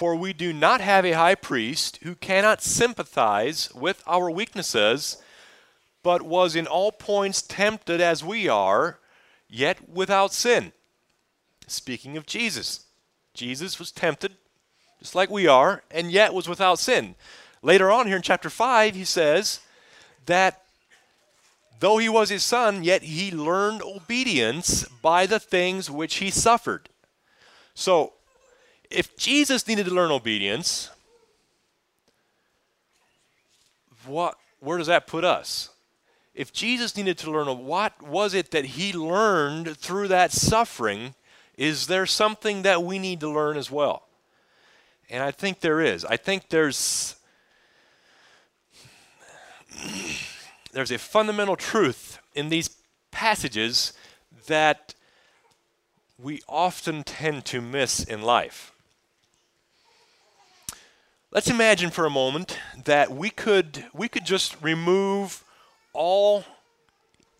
For 0.00 0.14
we 0.14 0.32
do 0.32 0.54
not 0.54 0.80
have 0.80 1.04
a 1.04 1.12
high 1.12 1.34
priest 1.34 1.98
who 2.04 2.14
cannot 2.14 2.62
sympathize 2.62 3.70
with 3.74 4.02
our 4.06 4.30
weaknesses, 4.30 5.18
but 6.02 6.22
was 6.22 6.56
in 6.56 6.66
all 6.66 6.90
points 6.90 7.42
tempted 7.42 8.00
as 8.00 8.24
we 8.24 8.48
are, 8.48 8.98
yet 9.46 9.90
without 9.90 10.32
sin. 10.32 10.72
Speaking 11.66 12.16
of 12.16 12.24
Jesus, 12.24 12.86
Jesus 13.34 13.78
was 13.78 13.92
tempted 13.92 14.32
just 15.00 15.14
like 15.14 15.28
we 15.28 15.46
are, 15.46 15.82
and 15.90 16.10
yet 16.10 16.32
was 16.32 16.48
without 16.48 16.78
sin. 16.78 17.14
Later 17.60 17.90
on 17.90 18.06
here 18.06 18.16
in 18.16 18.22
chapter 18.22 18.48
5, 18.48 18.94
he 18.94 19.04
says 19.04 19.60
that 20.24 20.62
Though 21.78 21.98
he 21.98 22.08
was 22.08 22.30
his 22.30 22.42
son, 22.42 22.84
yet 22.84 23.02
he 23.02 23.30
learned 23.30 23.82
obedience 23.82 24.84
by 25.02 25.26
the 25.26 25.38
things 25.38 25.90
which 25.90 26.16
he 26.16 26.30
suffered. 26.30 26.88
So, 27.74 28.14
if 28.90 29.16
Jesus 29.16 29.66
needed 29.66 29.86
to 29.86 29.94
learn 29.94 30.10
obedience, 30.10 30.90
what 34.06 34.36
where 34.60 34.76
does 34.76 34.88
that 34.88 35.06
put 35.06 35.24
us? 35.24 35.70
if 36.34 36.52
Jesus 36.52 36.96
needed 36.96 37.18
to 37.18 37.30
learn 37.30 37.66
what 37.66 38.00
was 38.02 38.32
it 38.32 38.50
that 38.52 38.64
he 38.64 38.92
learned 38.92 39.76
through 39.76 40.08
that 40.08 40.32
suffering, 40.32 41.14
is 41.56 41.86
there 41.86 42.06
something 42.06 42.62
that 42.62 42.82
we 42.82 42.98
need 42.98 43.20
to 43.20 43.30
learn 43.30 43.58
as 43.58 43.70
well? 43.70 44.04
And 45.10 45.22
I 45.22 45.32
think 45.32 45.60
there 45.60 45.80
is. 45.82 46.04
I 46.04 46.16
think 46.16 46.48
there's 46.48 47.16
there's 50.72 50.90
a 50.90 50.98
fundamental 50.98 51.56
truth 51.56 52.18
in 52.34 52.48
these 52.48 52.70
passages 53.10 53.92
that 54.46 54.94
we 56.18 56.40
often 56.48 57.02
tend 57.02 57.44
to 57.46 57.60
miss 57.60 58.02
in 58.02 58.22
life. 58.22 58.72
Let's 61.32 61.48
imagine 61.48 61.90
for 61.90 62.06
a 62.06 62.10
moment 62.10 62.58
that 62.86 63.12
we 63.12 63.30
could 63.30 63.84
we 63.94 64.08
could 64.08 64.24
just 64.24 64.60
remove 64.60 65.44
all 65.92 66.44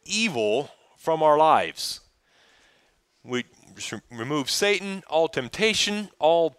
evil 0.05 0.71
from 0.97 1.25
our 1.25 1.37
lives. 1.37 1.99
We 3.25 3.47
remove 4.09 4.49
Satan, 4.49 5.03
all 5.09 5.27
temptation, 5.27 6.09
all 6.21 6.57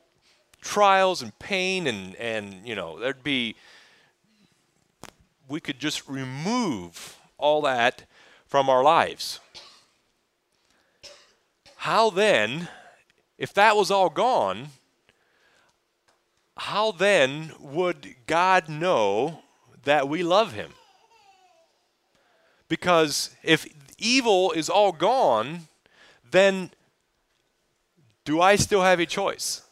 trials 0.59 1.21
and 1.21 1.37
pain 1.39 1.87
and 1.87 2.17
and 2.17 2.67
you 2.67 2.75
know, 2.75 2.99
there'd 2.99 3.23
be 3.23 3.55
we 5.47 5.61
could 5.61 5.79
just 5.79 6.05
remove 6.09 7.17
all 7.37 7.61
that 7.61 8.03
from 8.45 8.67
our 8.67 8.83
lives. 8.83 9.39
How 11.77 12.09
then, 12.09 12.67
if 13.37 13.53
that 13.53 13.77
was 13.77 13.89
all 13.89 14.09
gone, 14.09 14.71
how 16.65 16.91
then 16.91 17.51
would 17.59 18.15
God 18.27 18.69
know 18.69 19.39
that 19.83 20.07
we 20.07 20.21
love 20.21 20.53
Him? 20.53 20.69
Because 22.69 23.31
if 23.41 23.67
evil 23.97 24.51
is 24.51 24.69
all 24.69 24.91
gone, 24.91 25.61
then 26.29 26.69
do 28.25 28.39
I 28.39 28.57
still 28.57 28.83
have 28.83 28.99
a 28.99 29.07
choice? 29.07 29.63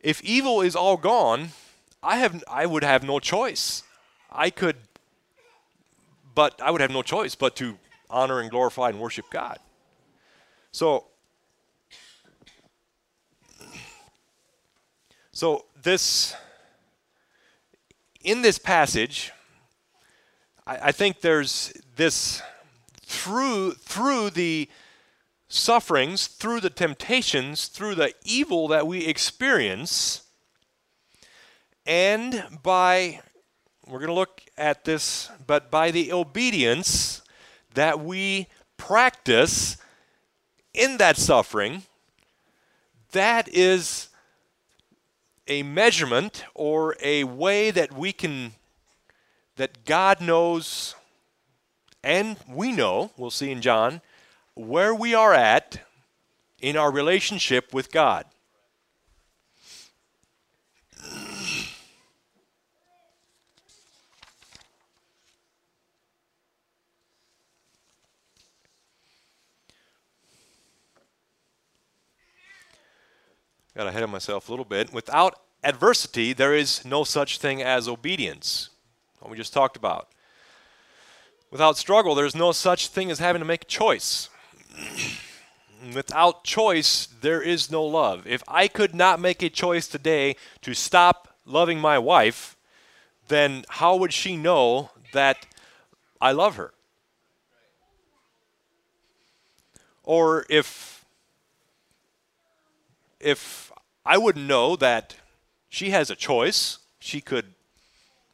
If 0.00 0.20
evil 0.24 0.62
is 0.62 0.74
all 0.74 0.96
gone, 0.96 1.50
I 2.02 2.16
have 2.16 2.42
I 2.50 2.66
would 2.66 2.82
have 2.82 3.04
no 3.04 3.20
choice. 3.20 3.84
I 4.32 4.50
could 4.50 4.76
but 6.34 6.60
I 6.60 6.72
would 6.72 6.80
have 6.80 6.90
no 6.90 7.02
choice 7.02 7.36
but 7.36 7.54
to 7.56 7.78
honor 8.10 8.40
and 8.40 8.50
glorify 8.50 8.88
and 8.88 8.98
worship 8.98 9.26
God. 9.30 9.60
So 10.72 11.04
So 15.36 15.66
this 15.82 16.34
in 18.24 18.40
this 18.40 18.58
passage, 18.58 19.32
I, 20.66 20.78
I 20.84 20.92
think 20.92 21.20
there's 21.20 21.74
this 21.96 22.40
through 23.02 23.72
through 23.72 24.30
the 24.30 24.66
sufferings, 25.48 26.26
through 26.26 26.60
the 26.60 26.70
temptations, 26.70 27.66
through 27.66 27.96
the 27.96 28.14
evil 28.24 28.66
that 28.68 28.86
we 28.86 29.04
experience, 29.04 30.22
and 31.84 32.42
by, 32.62 33.20
we're 33.86 33.98
going 33.98 34.08
to 34.08 34.14
look 34.14 34.40
at 34.56 34.86
this, 34.86 35.28
but 35.46 35.70
by 35.70 35.90
the 35.90 36.14
obedience 36.14 37.20
that 37.74 38.00
we 38.00 38.46
practice 38.78 39.76
in 40.72 40.96
that 40.96 41.18
suffering, 41.18 41.82
that 43.12 43.48
is 43.48 44.08
a 45.48 45.62
measurement 45.62 46.44
or 46.54 46.96
a 47.02 47.24
way 47.24 47.70
that 47.70 47.92
we 47.92 48.12
can, 48.12 48.52
that 49.56 49.84
God 49.84 50.20
knows 50.20 50.94
and 52.02 52.36
we 52.48 52.70
know, 52.70 53.10
we'll 53.16 53.30
see 53.30 53.50
in 53.50 53.60
John, 53.60 54.00
where 54.54 54.94
we 54.94 55.14
are 55.14 55.34
at 55.34 55.80
in 56.60 56.76
our 56.76 56.92
relationship 56.92 57.74
with 57.74 57.90
God. 57.90 58.26
got 73.76 73.86
ahead 73.86 74.02
of 74.02 74.08
myself 74.08 74.48
a 74.48 74.52
little 74.52 74.64
bit. 74.64 74.90
Without 74.92 75.38
adversity, 75.62 76.32
there 76.32 76.54
is 76.54 76.84
no 76.84 77.04
such 77.04 77.38
thing 77.38 77.62
as 77.62 77.88
obedience. 77.88 78.70
What 79.20 79.30
we 79.30 79.36
just 79.36 79.52
talked 79.52 79.76
about. 79.76 80.08
Without 81.50 81.76
struggle, 81.76 82.14
there's 82.14 82.34
no 82.34 82.52
such 82.52 82.88
thing 82.88 83.10
as 83.10 83.18
having 83.18 83.40
to 83.40 83.46
make 83.46 83.62
a 83.62 83.66
choice. 83.66 84.28
Without 85.94 86.44
choice, 86.44 87.06
there 87.20 87.40
is 87.40 87.70
no 87.70 87.84
love. 87.84 88.26
If 88.26 88.42
I 88.48 88.68
could 88.68 88.94
not 88.94 89.20
make 89.20 89.42
a 89.42 89.50
choice 89.50 89.86
today 89.86 90.36
to 90.62 90.74
stop 90.74 91.36
loving 91.44 91.80
my 91.80 91.98
wife, 91.98 92.56
then 93.28 93.64
how 93.68 93.96
would 93.96 94.12
she 94.12 94.36
know 94.36 94.90
that 95.12 95.46
I 96.20 96.32
love 96.32 96.56
her? 96.56 96.72
Or 100.02 100.46
if 100.48 101.04
if 103.20 103.72
I 104.04 104.18
wouldn't 104.18 104.46
know 104.46 104.76
that 104.76 105.16
she 105.76 105.90
has 105.90 106.08
a 106.08 106.16
choice. 106.16 106.78
She 106.98 107.20
could 107.20 107.52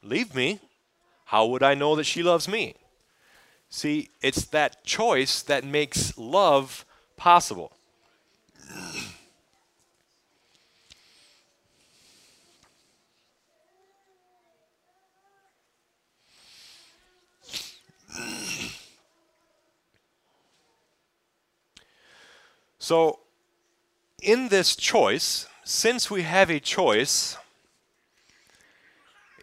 leave 0.01 0.33
me. 0.33 0.61
How 1.25 1.45
would 1.47 1.61
I 1.61 1.73
know 1.73 1.93
that 1.97 2.05
she 2.05 2.23
loves 2.23 2.47
me? 2.47 2.75
See, 3.69 4.07
it's 4.21 4.45
that 4.45 4.85
choice 4.85 5.41
that 5.41 5.65
makes 5.65 6.17
love 6.17 6.85
possible. 7.17 7.73
So, 22.79 23.19
in 24.21 24.47
this 24.47 24.77
choice, 24.77 25.45
since 25.73 26.11
we 26.11 26.21
have 26.21 26.51
a 26.51 26.59
choice, 26.59 27.35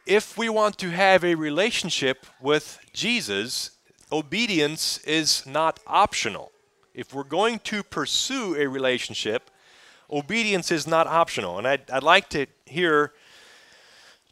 if 0.07 0.39
we 0.39 0.49
want 0.49 0.79
to 0.79 0.91
have 0.91 1.25
a 1.25 1.35
relationship 1.35 2.25
with 2.41 2.79
Jesus, 2.93 3.73
obedience 4.13 4.99
is 4.99 5.45
not 5.45 5.81
optional. 5.89 6.53
If 6.95 7.13
we're 7.13 7.25
going 7.25 7.59
to 7.65 7.83
pursue 7.83 8.55
a 8.55 8.69
relationship, 8.69 9.51
obedience 10.09 10.71
is 10.71 10.87
not 10.87 11.09
optional. 11.09 11.59
And 11.59 11.67
I'd, 11.67 11.91
I'd 11.91 12.05
like 12.05 12.29
to 12.29 12.47
here 12.65 13.13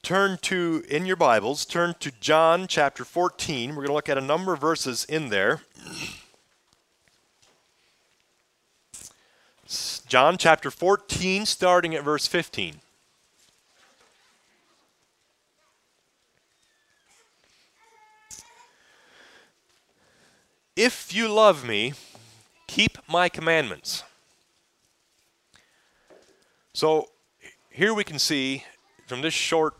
turn 0.00 0.38
to, 0.42 0.84
in 0.88 1.04
your 1.04 1.16
Bibles, 1.16 1.66
turn 1.66 1.96
to 1.98 2.12
John 2.20 2.68
chapter 2.68 3.04
14. 3.04 3.70
We're 3.70 3.74
going 3.74 3.88
to 3.88 3.92
look 3.94 4.08
at 4.08 4.16
a 4.16 4.20
number 4.20 4.52
of 4.52 4.60
verses 4.60 5.04
in 5.04 5.30
there. 5.30 5.62
John 10.08 10.38
chapter 10.38 10.70
14, 10.70 11.44
starting 11.44 11.94
at 11.94 12.02
verse 12.02 12.26
15. 12.26 12.80
If 20.74 21.12
you 21.12 21.28
love 21.28 21.66
me, 21.66 21.92
keep 22.66 22.96
my 23.06 23.28
commandments. 23.28 24.02
So 26.72 27.10
here 27.68 27.92
we 27.92 28.02
can 28.02 28.18
see 28.18 28.64
from 29.06 29.20
this 29.20 29.34
short 29.34 29.74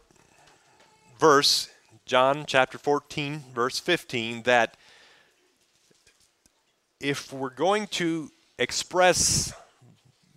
verse, 1.18 1.70
John 2.04 2.44
chapter 2.46 2.76
14, 2.76 3.44
verse 3.54 3.78
15, 3.78 4.42
that 4.42 4.76
if 7.00 7.32
we're 7.32 7.48
going 7.48 7.86
to 7.86 8.30
express 8.58 9.54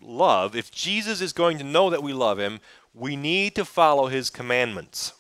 love, 0.01 0.55
if 0.55 0.71
Jesus 0.71 1.21
is 1.21 1.33
going 1.33 1.57
to 1.57 1.63
know 1.63 1.89
that 1.89 2.03
we 2.03 2.13
love 2.13 2.39
him, 2.39 2.59
we 2.93 3.15
need 3.15 3.55
to 3.55 3.65
follow 3.65 4.07
his 4.07 4.29
commandments. 4.29 5.13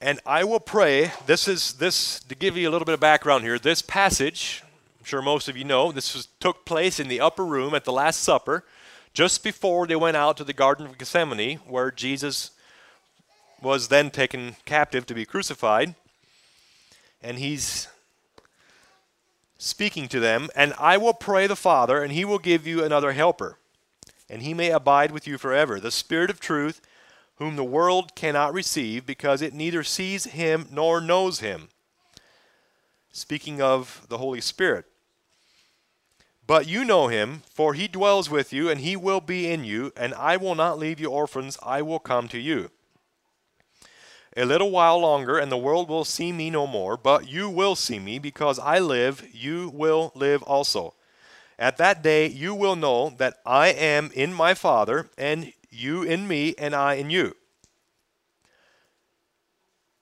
And 0.00 0.20
I 0.24 0.44
will 0.44 0.60
pray, 0.60 1.12
this 1.26 1.48
is 1.48 1.74
this 1.74 2.20
to 2.20 2.34
give 2.34 2.56
you 2.56 2.68
a 2.68 2.70
little 2.70 2.86
bit 2.86 2.94
of 2.94 3.00
background 3.00 3.42
here. 3.42 3.58
This 3.58 3.82
passage, 3.82 4.62
I'm 5.00 5.04
sure 5.04 5.22
most 5.22 5.48
of 5.48 5.56
you 5.56 5.64
know, 5.64 5.90
this 5.90 6.14
was, 6.14 6.28
took 6.38 6.64
place 6.64 7.00
in 7.00 7.08
the 7.08 7.20
upper 7.20 7.44
room 7.44 7.74
at 7.74 7.84
the 7.84 7.92
Last 7.92 8.20
Supper, 8.20 8.64
just 9.12 9.42
before 9.42 9.86
they 9.86 9.96
went 9.96 10.16
out 10.16 10.36
to 10.36 10.44
the 10.44 10.52
Garden 10.52 10.86
of 10.86 10.98
Gethsemane, 10.98 11.58
where 11.66 11.90
Jesus 11.90 12.52
was 13.60 13.88
then 13.88 14.10
taken 14.10 14.54
captive 14.64 15.04
to 15.06 15.14
be 15.14 15.24
crucified. 15.24 15.96
And 17.20 17.38
he's 17.38 17.88
speaking 19.58 20.08
to 20.08 20.20
them, 20.20 20.48
and 20.54 20.72
I 20.78 20.96
will 20.96 21.12
pray 21.12 21.46
the 21.46 21.56
Father, 21.56 22.02
and 22.02 22.12
he 22.12 22.24
will 22.24 22.38
give 22.38 22.66
you 22.66 22.82
another 22.82 23.12
helper, 23.12 23.58
and 24.30 24.42
he 24.42 24.54
may 24.54 24.70
abide 24.70 25.10
with 25.10 25.26
you 25.26 25.36
forever, 25.36 25.78
the 25.80 25.90
Spirit 25.90 26.30
of 26.30 26.40
truth, 26.40 26.80
whom 27.36 27.56
the 27.56 27.64
world 27.64 28.14
cannot 28.14 28.54
receive 28.54 29.04
because 29.04 29.42
it 29.42 29.54
neither 29.54 29.82
sees 29.82 30.24
him 30.24 30.66
nor 30.70 31.00
knows 31.00 31.40
him. 31.40 31.68
Speaking 33.12 33.60
of 33.60 34.06
the 34.08 34.18
Holy 34.18 34.40
Spirit. 34.40 34.86
But 36.46 36.66
you 36.66 36.84
know 36.84 37.08
him, 37.08 37.42
for 37.52 37.74
he 37.74 37.88
dwells 37.88 38.30
with 38.30 38.52
you, 38.52 38.70
and 38.70 38.80
he 38.80 38.96
will 38.96 39.20
be 39.20 39.50
in 39.50 39.64
you, 39.64 39.92
and 39.96 40.14
I 40.14 40.36
will 40.36 40.54
not 40.54 40.78
leave 40.78 40.98
you 40.98 41.10
orphans, 41.10 41.58
I 41.62 41.82
will 41.82 41.98
come 41.98 42.26
to 42.28 42.38
you. 42.38 42.70
A 44.38 44.46
little 44.46 44.70
while 44.70 45.00
longer, 45.00 45.36
and 45.36 45.50
the 45.50 45.56
world 45.56 45.88
will 45.88 46.04
see 46.04 46.30
me 46.30 46.48
no 46.48 46.64
more, 46.64 46.96
but 46.96 47.28
you 47.28 47.50
will 47.50 47.74
see 47.74 47.98
me, 47.98 48.20
because 48.20 48.60
I 48.60 48.78
live, 48.78 49.26
you 49.32 49.68
will 49.74 50.12
live 50.14 50.44
also. 50.44 50.94
At 51.58 51.76
that 51.78 52.04
day 52.04 52.28
you 52.28 52.54
will 52.54 52.76
know 52.76 53.10
that 53.18 53.38
I 53.44 53.70
am 53.70 54.12
in 54.14 54.32
my 54.32 54.54
Father, 54.54 55.10
and 55.18 55.52
you 55.70 56.04
in 56.04 56.28
me, 56.28 56.54
and 56.56 56.72
I 56.72 56.94
in 56.94 57.10
you. 57.10 57.34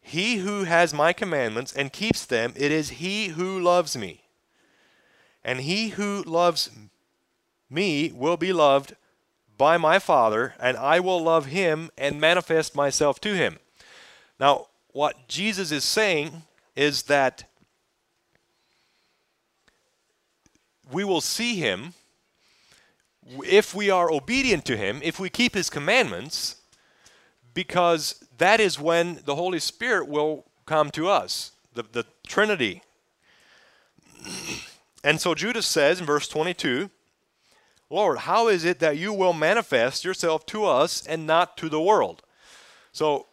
He 0.03 0.37
who 0.37 0.64
has 0.64 0.92
my 0.92 1.14
commandments 1.14 1.72
and 1.72 1.90
keeps 1.90 2.27
them, 2.27 2.53
it 2.57 2.70
is 2.70 2.90
he 2.90 3.29
who 3.29 3.59
loves 3.59 3.96
me. 3.96 4.20
And 5.42 5.61
he 5.61 5.88
who 5.88 6.22
loves 6.25 6.70
me 7.70 8.12
will 8.14 8.37
be 8.37 8.53
loved 8.53 8.96
by 9.57 9.79
my 9.79 9.99
Father, 9.99 10.53
and 10.61 10.77
I 10.77 11.01
will 11.01 11.22
love 11.22 11.46
him 11.46 11.90
and 11.96 12.20
manifest 12.20 12.77
myself 12.77 13.18
to 13.22 13.35
him. 13.35 13.61
Now, 14.38 14.66
what 14.92 15.29
Jesus 15.29 15.72
is 15.72 15.85
saying 15.85 16.42
is 16.75 17.05
that 17.05 17.44
we 20.90 21.05
will 21.05 21.20
see 21.20 21.57
him 21.57 21.94
if 23.44 23.75
we 23.75 23.90
are 23.90 24.11
obedient 24.11 24.64
to 24.66 24.77
him, 24.77 25.01
if 25.03 25.18
we 25.18 25.29
keep 25.29 25.55
his 25.55 25.68
commandments, 25.68 26.57
because 27.55 28.25
that 28.38 28.61
is 28.61 28.79
when 28.79 29.20
the 29.25 29.35
Holy 29.35 29.59
Spirit 29.59 30.09
will 30.09 30.44
come 30.64 30.90
to 30.92 31.09
us, 31.09 31.53
the, 31.75 31.85
the 31.92 32.05
Trinity. 32.27 32.83
And 35.05 35.20
so 35.20 35.37
Judas 35.37 35.66
says 35.66 36.01
in 36.01 36.07
verse 36.07 36.27
22 36.27 36.90
Lord, 37.88 38.18
how 38.18 38.49
is 38.49 38.64
it 38.64 38.81
that 38.81 38.96
you 38.96 39.12
will 39.12 39.33
manifest 39.33 40.05
yourself 40.05 40.44
to 40.46 40.64
us 40.64 41.07
and 41.07 41.29
not 41.29 41.57
to 41.59 41.68
the 41.68 41.81
world? 41.81 42.22
So 42.90 43.29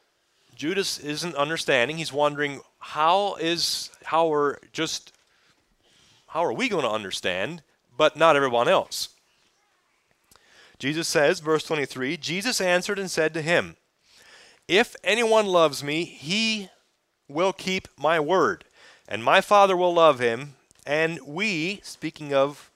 Judas 0.55 0.99
isn't 0.99 1.35
understanding. 1.35 1.97
He's 1.97 2.13
wondering 2.13 2.61
how 2.79 3.35
is 3.35 3.89
how 4.03 4.31
are 4.33 4.59
just 4.71 5.13
how 6.27 6.43
are 6.43 6.53
we 6.53 6.69
going 6.69 6.83
to 6.83 6.89
understand, 6.89 7.61
but 7.95 8.17
not 8.17 8.35
everyone 8.35 8.67
else? 8.67 9.09
Jesus 10.79 11.07
says, 11.07 11.39
verse 11.39 11.63
23, 11.63 12.17
Jesus 12.17 12.59
answered 12.59 12.99
and 12.99 13.09
said 13.09 13.33
to 13.33 13.41
him, 13.41 13.77
If 14.67 14.95
anyone 15.03 15.45
loves 15.45 15.83
me, 15.83 16.03
he 16.03 16.69
will 17.29 17.53
keep 17.53 17.87
my 17.97 18.19
word, 18.19 18.65
and 19.07 19.23
my 19.23 19.41
Father 19.41 19.77
will 19.77 19.93
love 19.93 20.19
him, 20.19 20.55
and 20.85 21.19
we, 21.25 21.79
speaking 21.83 22.33
of 22.33 22.71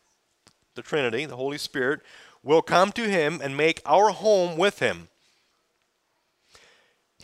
the 0.75 0.81
Trinity, 0.81 1.25
the 1.25 1.35
Holy 1.35 1.57
Spirit, 1.57 2.01
will 2.43 2.61
come 2.61 2.91
to 2.93 3.09
him 3.09 3.41
and 3.43 3.57
make 3.57 3.81
our 3.85 4.11
home 4.11 4.57
with 4.57 4.79
him. 4.79 5.09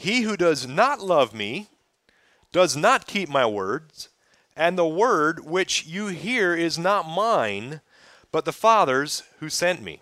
He 0.04 0.24
who 0.24 0.36
does 0.36 0.68
not 0.68 1.00
love 1.00 1.34
me 1.34 1.70
does 2.52 2.76
not 2.76 3.08
keep 3.08 3.30
my 3.30 3.46
words, 3.46 4.10
and 4.54 4.78
the 4.78 4.86
word 4.86 5.46
which 5.46 5.86
you 5.86 6.08
hear 6.08 6.54
is 6.54 6.78
not 6.78 7.08
mine, 7.08 7.80
but 8.30 8.44
the 8.44 8.52
Father's 8.52 9.24
who 9.40 9.48
sent 9.48 9.82
me. 9.82 10.02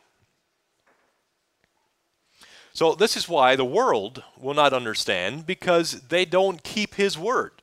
So, 2.74 2.96
this 2.96 3.16
is 3.16 3.30
why 3.30 3.56
the 3.56 3.64
world 3.64 4.24
will 4.40 4.56
not 4.56 4.74
understand 4.74 5.46
because 5.46 6.02
they 6.08 6.26
don't 6.26 6.64
keep 6.64 6.96
his 6.96 7.16
word. 7.16 7.62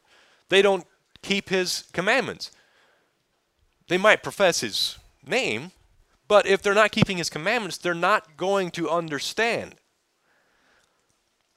They 0.49 0.63
don't 0.63 0.87
keep 1.23 1.49
his 1.49 1.87
commandments. 1.93 2.53
They 3.89 3.99
might 3.99 4.23
profess 4.23 4.61
his 4.61 4.97
name, 5.27 5.73
but 6.29 6.47
if 6.47 6.63
they're 6.63 6.73
not 6.73 6.93
keeping 6.93 7.17
his 7.17 7.31
commandments, 7.31 7.79
they're 7.79 7.95
not 7.95 8.37
going 8.37 8.71
to 8.71 8.89
understand. 8.89 9.75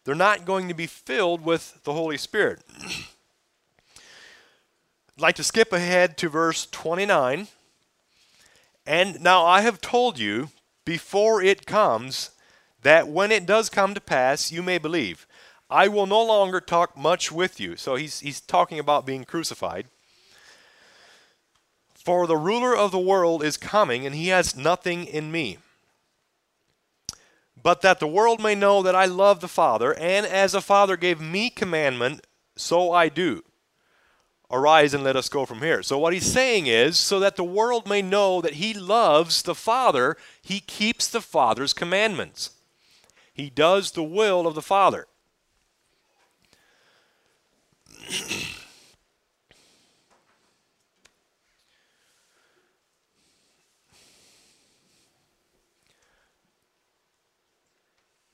They're 0.03 0.15
not 0.15 0.45
going 0.45 0.67
to 0.67 0.73
be 0.73 0.87
filled 0.87 1.45
with 1.45 1.83
the 1.83 1.93
Holy 1.93 2.17
Spirit. 2.17 2.63
I'd 5.15 5.21
like 5.21 5.35
to 5.35 5.43
skip 5.43 5.71
ahead 5.71 6.17
to 6.17 6.29
verse 6.29 6.65
29. 6.71 7.47
And 8.85 9.21
now 9.21 9.45
I 9.45 9.61
have 9.61 9.79
told 9.79 10.17
you 10.17 10.49
before 10.85 11.43
it 11.43 11.67
comes 11.67 12.31
that 12.81 13.07
when 13.07 13.31
it 13.31 13.45
does 13.45 13.69
come 13.69 13.93
to 13.93 14.01
pass, 14.01 14.51
you 14.51 14.63
may 14.63 14.79
believe. 14.79 15.27
I 15.69 15.87
will 15.87 16.07
no 16.07 16.23
longer 16.23 16.59
talk 16.59 16.97
much 16.97 17.31
with 17.31 17.59
you. 17.59 17.75
So 17.75 17.95
he's, 17.95 18.21
he's 18.21 18.41
talking 18.41 18.79
about 18.79 19.05
being 19.05 19.23
crucified. 19.23 19.85
For 21.93 22.25
the 22.25 22.35
ruler 22.35 22.75
of 22.75 22.91
the 22.91 22.99
world 22.99 23.43
is 23.43 23.55
coming, 23.57 24.05
and 24.05 24.15
he 24.15 24.29
has 24.29 24.55
nothing 24.55 25.05
in 25.05 25.31
me. 25.31 25.59
But 27.63 27.81
that 27.81 27.99
the 27.99 28.07
world 28.07 28.41
may 28.41 28.55
know 28.55 28.81
that 28.81 28.95
I 28.95 29.05
love 29.05 29.39
the 29.39 29.47
Father, 29.47 29.93
and 29.93 30.25
as 30.25 30.53
the 30.53 30.61
Father 30.61 30.97
gave 30.97 31.21
me 31.21 31.49
commandment, 31.49 32.25
so 32.55 32.91
I 32.91 33.09
do. 33.09 33.43
Arise 34.49 34.93
and 34.93 35.03
let 35.03 35.15
us 35.15 35.29
go 35.29 35.45
from 35.45 35.59
here. 35.59 35.81
So, 35.81 35.97
what 35.97 36.13
he's 36.13 36.29
saying 36.29 36.67
is, 36.67 36.97
so 36.97 37.19
that 37.19 37.35
the 37.35 37.43
world 37.43 37.87
may 37.87 38.01
know 38.01 38.41
that 38.41 38.55
he 38.55 38.73
loves 38.73 39.43
the 39.43 39.55
Father, 39.55 40.17
he 40.41 40.59
keeps 40.59 41.07
the 41.07 41.21
Father's 41.21 41.73
commandments. 41.73 42.51
He 43.33 43.49
does 43.49 43.91
the 43.91 44.03
will 44.03 44.45
of 44.45 44.55
the 44.55 44.61
Father. 44.61 45.07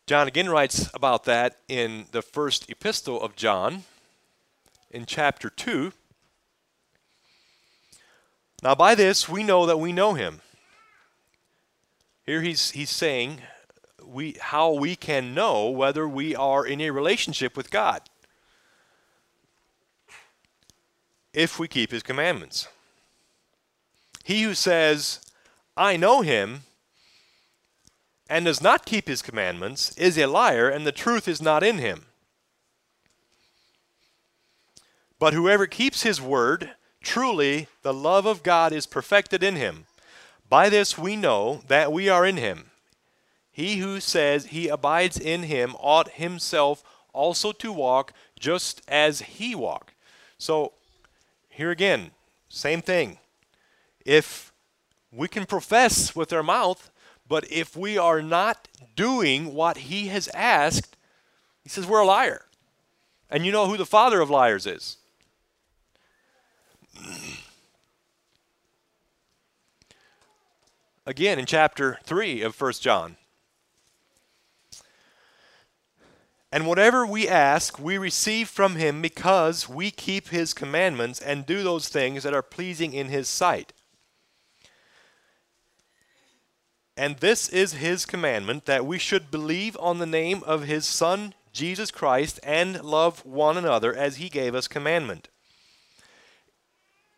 John 0.08 0.26
again 0.26 0.50
writes 0.50 0.90
about 0.94 1.26
that 1.26 1.58
in 1.68 2.06
the 2.12 2.22
first 2.22 2.70
epistle 2.70 3.22
of 3.22 3.36
John, 3.36 3.84
in 4.90 5.06
chapter 5.06 5.50
2. 5.50 5.92
Now, 8.64 8.74
by 8.74 8.96
this 8.96 9.28
we 9.28 9.44
know 9.44 9.66
that 9.66 9.82
we 9.82 9.92
know 9.92 10.14
him. 10.14 10.40
Here 12.26 12.42
he's, 12.42 12.72
he's 12.72 12.90
saying 12.90 13.42
we, 14.02 14.38
how 14.40 14.72
we 14.72 14.96
can 14.96 15.34
know 15.34 15.70
whether 15.70 16.08
we 16.08 16.34
are 16.34 16.66
in 16.66 16.80
a 16.80 16.92
relationship 16.92 17.58
with 17.58 17.70
God 17.70 18.02
if 21.34 21.60
we 21.60 21.68
keep 21.68 21.92
his 21.92 22.02
commandments. 22.02 22.70
He 24.24 24.44
who 24.44 24.54
says, 24.54 25.20
I 25.76 25.98
know 25.98 26.22
him, 26.22 26.62
and 28.30 28.46
does 28.46 28.62
not 28.62 28.86
keep 28.86 29.08
his 29.08 29.22
commandments 29.22 29.96
is 29.98 30.18
a 30.18 30.26
liar, 30.26 30.70
and 30.70 30.86
the 30.86 30.92
truth 30.92 31.28
is 31.28 31.42
not 31.42 31.64
in 31.64 31.78
him. 31.78 32.06
But 35.20 35.34
whoever 35.34 35.66
keeps 35.66 36.04
his 36.04 36.22
word, 36.22 36.72
truly 37.02 37.68
the 37.82 37.94
love 37.94 38.26
of 38.26 38.44
God 38.44 38.72
is 38.72 38.86
perfected 38.86 39.44
in 39.44 39.56
him. 39.56 39.86
By 40.50 40.70
this 40.70 40.98
we 40.98 41.16
know 41.16 41.62
that 41.68 41.92
we 41.92 42.08
are 42.10 42.26
in 42.26 42.38
him. 42.38 42.72
He 43.52 43.78
who 43.78 44.00
says 44.00 44.48
he 44.48 44.68
abides 44.68 45.18
in 45.20 45.44
him 45.44 45.76
ought 45.80 46.12
himself 46.12 46.84
also 47.12 47.52
to 47.54 47.74
walk 47.74 48.14
just 48.40 48.82
as 48.88 49.22
he 49.22 49.56
walked. 49.56 49.94
So, 50.38 50.74
here 51.50 51.72
again, 51.72 52.12
same 52.50 52.84
thing. 52.84 53.18
If 54.06 54.54
we 55.12 55.28
can 55.28 55.48
profess 55.48 56.16
with 56.16 56.32
our 56.32 56.44
mouth 56.44 56.92
but 57.28 57.50
if 57.52 57.76
we 57.76 57.98
are 57.98 58.22
not 58.22 58.68
doing 58.96 59.54
what 59.54 59.78
he 59.78 60.08
has 60.08 60.28
asked, 60.34 60.96
he 61.64 61.70
says 61.70 61.86
we're 61.86 62.00
a 62.00 62.06
liar. 62.06 62.46
And 63.30 63.46
you 63.46 63.52
know 63.52 63.68
who 63.68 63.78
the 63.78 63.86
father 63.86 64.22
of 64.22 64.30
liars 64.30 64.66
is. 64.66 64.98
Again, 71.06 71.40
in 71.40 71.46
chapter 71.46 72.00
3 72.04 72.42
of 72.42 72.60
1 72.60 72.74
John. 72.82 73.16
And 76.52 76.66
whatever 76.66 77.06
we 77.06 77.28
ask, 77.28 77.78
we 77.78 77.98
receive 77.98 78.48
from 78.50 78.76
him 78.76 79.02
because 79.02 79.68
we 79.68 79.92
keep 79.92 80.30
his 80.30 80.54
commandments 80.54 81.20
and 81.20 81.46
do 81.46 81.64
those 81.64 81.90
things 81.90 82.24
that 82.24 82.34
are 82.34 82.42
pleasing 82.42 82.94
in 82.94 83.08
his 83.08 83.28
sight. 83.28 83.74
And 86.98 87.18
this 87.18 87.48
is 87.48 87.74
his 87.74 88.06
commandment 88.06 88.66
that 88.66 88.86
we 88.86 88.98
should 88.98 89.30
believe 89.30 89.78
on 89.80 90.00
the 90.00 90.06
name 90.06 90.44
of 90.46 90.64
his 90.64 90.86
Son, 90.86 91.36
Jesus 91.54 91.92
Christ, 91.92 92.40
and 92.44 92.84
love 92.84 93.24
one 93.26 93.56
another 93.56 93.94
as 93.94 94.18
he 94.18 94.30
gave 94.30 94.56
us 94.56 94.68
commandment. 94.68 95.30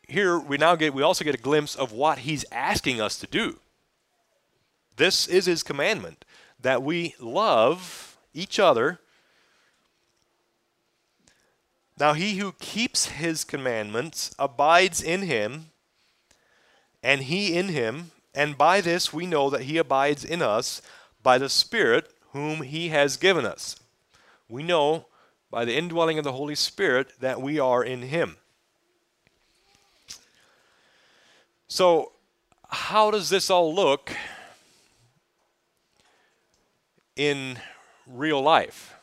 Here 0.07 0.37
we 0.37 0.57
now 0.57 0.75
get 0.75 0.93
we 0.93 1.03
also 1.03 1.23
get 1.23 1.35
a 1.35 1.39
glimpse 1.39 1.75
of 1.75 1.91
what 1.93 2.19
he's 2.19 2.45
asking 2.51 2.99
us 2.99 3.17
to 3.19 3.27
do. 3.27 3.59
This 4.97 5.27
is 5.27 5.45
his 5.45 5.63
commandment 5.63 6.25
that 6.59 6.83
we 6.83 7.15
love 7.19 8.17
each 8.33 8.59
other 8.59 8.99
Now 11.99 12.13
he 12.13 12.37
who 12.37 12.53
keeps 12.53 13.07
his 13.07 13.43
commandments 13.43 14.33
abides 14.39 15.01
in 15.01 15.23
him, 15.23 15.71
and 17.03 17.23
he 17.23 17.57
in 17.57 17.67
him, 17.67 18.11
and 18.33 18.57
by 18.57 18.81
this 18.81 19.13
we 19.13 19.25
know 19.25 19.49
that 19.49 19.63
he 19.63 19.77
abides 19.77 20.23
in 20.23 20.41
us 20.41 20.81
by 21.23 21.37
the 21.37 21.49
Spirit 21.49 22.13
whom 22.31 22.61
he 22.61 22.89
has 22.89 23.17
given 23.17 23.45
us. 23.45 23.75
We 24.47 24.63
know 24.63 25.07
by 25.51 25.65
the 25.65 25.75
indwelling 25.75 26.17
of 26.17 26.23
the 26.23 26.33
Holy 26.33 26.55
Spirit 26.55 27.13
that 27.19 27.41
we 27.41 27.59
are 27.59 27.83
in 27.83 28.03
him. 28.03 28.37
So, 31.67 32.13
how 32.67 33.11
does 33.11 33.29
this 33.29 33.49
all 33.49 33.73
look 33.73 34.11
in 37.15 37.59
real 38.07 38.41
life? 38.41 38.95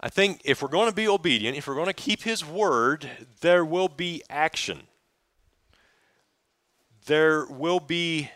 I 0.00 0.08
think 0.08 0.40
if 0.44 0.62
we're 0.62 0.68
going 0.68 0.88
to 0.88 0.94
be 0.94 1.08
obedient, 1.08 1.56
if 1.56 1.66
we're 1.66 1.74
going 1.74 1.86
to 1.86 1.92
keep 1.92 2.22
His 2.22 2.44
word, 2.44 3.10
there 3.40 3.64
will 3.64 3.88
be 3.88 4.22
action. 4.30 4.82
There 7.06 7.46
will 7.46 7.78
be, 7.78 8.30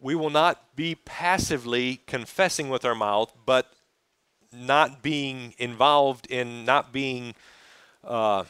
we 0.00 0.14
will 0.14 0.30
not 0.30 0.74
be 0.74 0.94
passively 0.94 2.00
confessing 2.06 2.70
with 2.70 2.86
our 2.86 2.94
mouth, 2.94 3.34
but 3.44 3.74
not 4.52 5.02
being 5.02 5.54
involved 5.58 6.26
in, 6.30 6.64
not 6.64 6.94
being, 6.94 7.34
uh, 8.02 8.44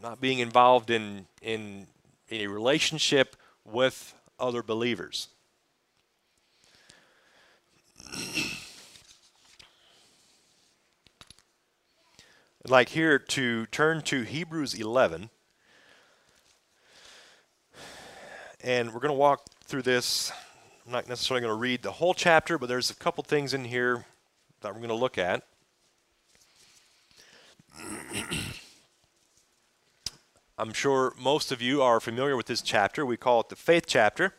not 0.00 0.20
being 0.20 0.38
involved 0.38 0.90
in, 0.90 1.26
in 1.42 1.88
a 2.30 2.46
relationship 2.46 3.34
with 3.64 4.14
other 4.38 4.62
believers. 4.62 5.26
I'd 12.64 12.70
like 12.70 12.90
here 12.90 13.18
to 13.18 13.66
turn 13.66 14.02
to 14.02 14.22
Hebrews 14.22 14.74
11. 14.74 15.30
And 18.64 18.92
we're 18.92 18.98
going 18.98 19.14
to 19.14 19.18
walk 19.18 19.44
through 19.64 19.82
this. 19.82 20.32
I'm 20.84 20.90
not 20.90 21.08
necessarily 21.08 21.42
going 21.42 21.54
to 21.54 21.60
read 21.60 21.82
the 21.82 21.92
whole 21.92 22.12
chapter, 22.12 22.58
but 22.58 22.68
there's 22.68 22.90
a 22.90 22.94
couple 22.94 23.22
things 23.22 23.54
in 23.54 23.64
here 23.64 24.04
that 24.62 24.74
we're 24.74 24.80
going 24.80 24.88
to 24.88 24.96
look 24.96 25.16
at. 25.16 25.44
I'm 30.58 30.72
sure 30.72 31.14
most 31.16 31.52
of 31.52 31.62
you 31.62 31.82
are 31.82 32.00
familiar 32.00 32.36
with 32.36 32.46
this 32.46 32.60
chapter. 32.60 33.06
We 33.06 33.16
call 33.16 33.38
it 33.42 33.48
the 33.48 33.54
faith 33.54 33.84
chapter. 33.86 34.34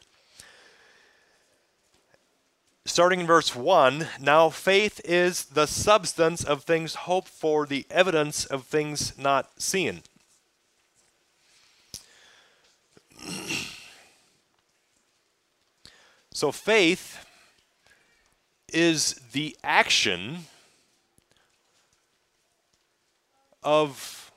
Starting 2.84 3.22
in 3.22 3.28
verse 3.28 3.56
1 3.56 4.06
Now 4.20 4.50
faith 4.50 5.00
is 5.06 5.46
the 5.46 5.66
substance 5.66 6.44
of 6.44 6.64
things 6.64 6.96
hoped 6.96 7.30
for, 7.30 7.66
the 7.66 7.86
evidence 7.90 8.44
of 8.44 8.66
things 8.66 9.18
not 9.18 9.62
seen. 9.62 10.02
So 16.40 16.54
faith 16.54 17.26
is 18.72 19.16
the 19.34 19.58
action 19.62 20.46
of 23.62 24.32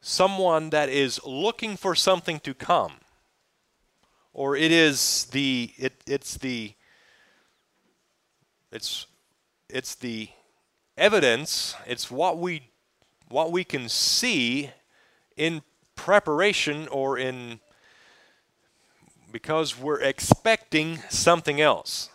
someone 0.00 0.70
that 0.70 0.88
is 0.88 1.20
looking 1.24 1.76
for 1.76 1.94
something 1.94 2.40
to 2.40 2.54
come 2.54 2.94
or 4.32 4.56
it 4.56 4.72
is 4.72 5.26
the 5.26 5.70
it, 5.78 5.92
it's 6.08 6.38
the 6.38 6.72
it's 8.72 9.06
it's 9.68 9.94
the 9.94 10.28
evidence 10.98 11.76
it's 11.86 12.10
what 12.10 12.36
we 12.38 12.68
what 13.28 13.52
we 13.52 13.62
can 13.62 13.88
see 13.88 14.70
in 15.36 15.62
preparation 15.94 16.88
or 16.88 17.16
in 17.16 17.60
because 19.36 19.78
we're 19.78 20.00
expecting 20.00 20.96
something 21.10 21.60
else 21.60 22.08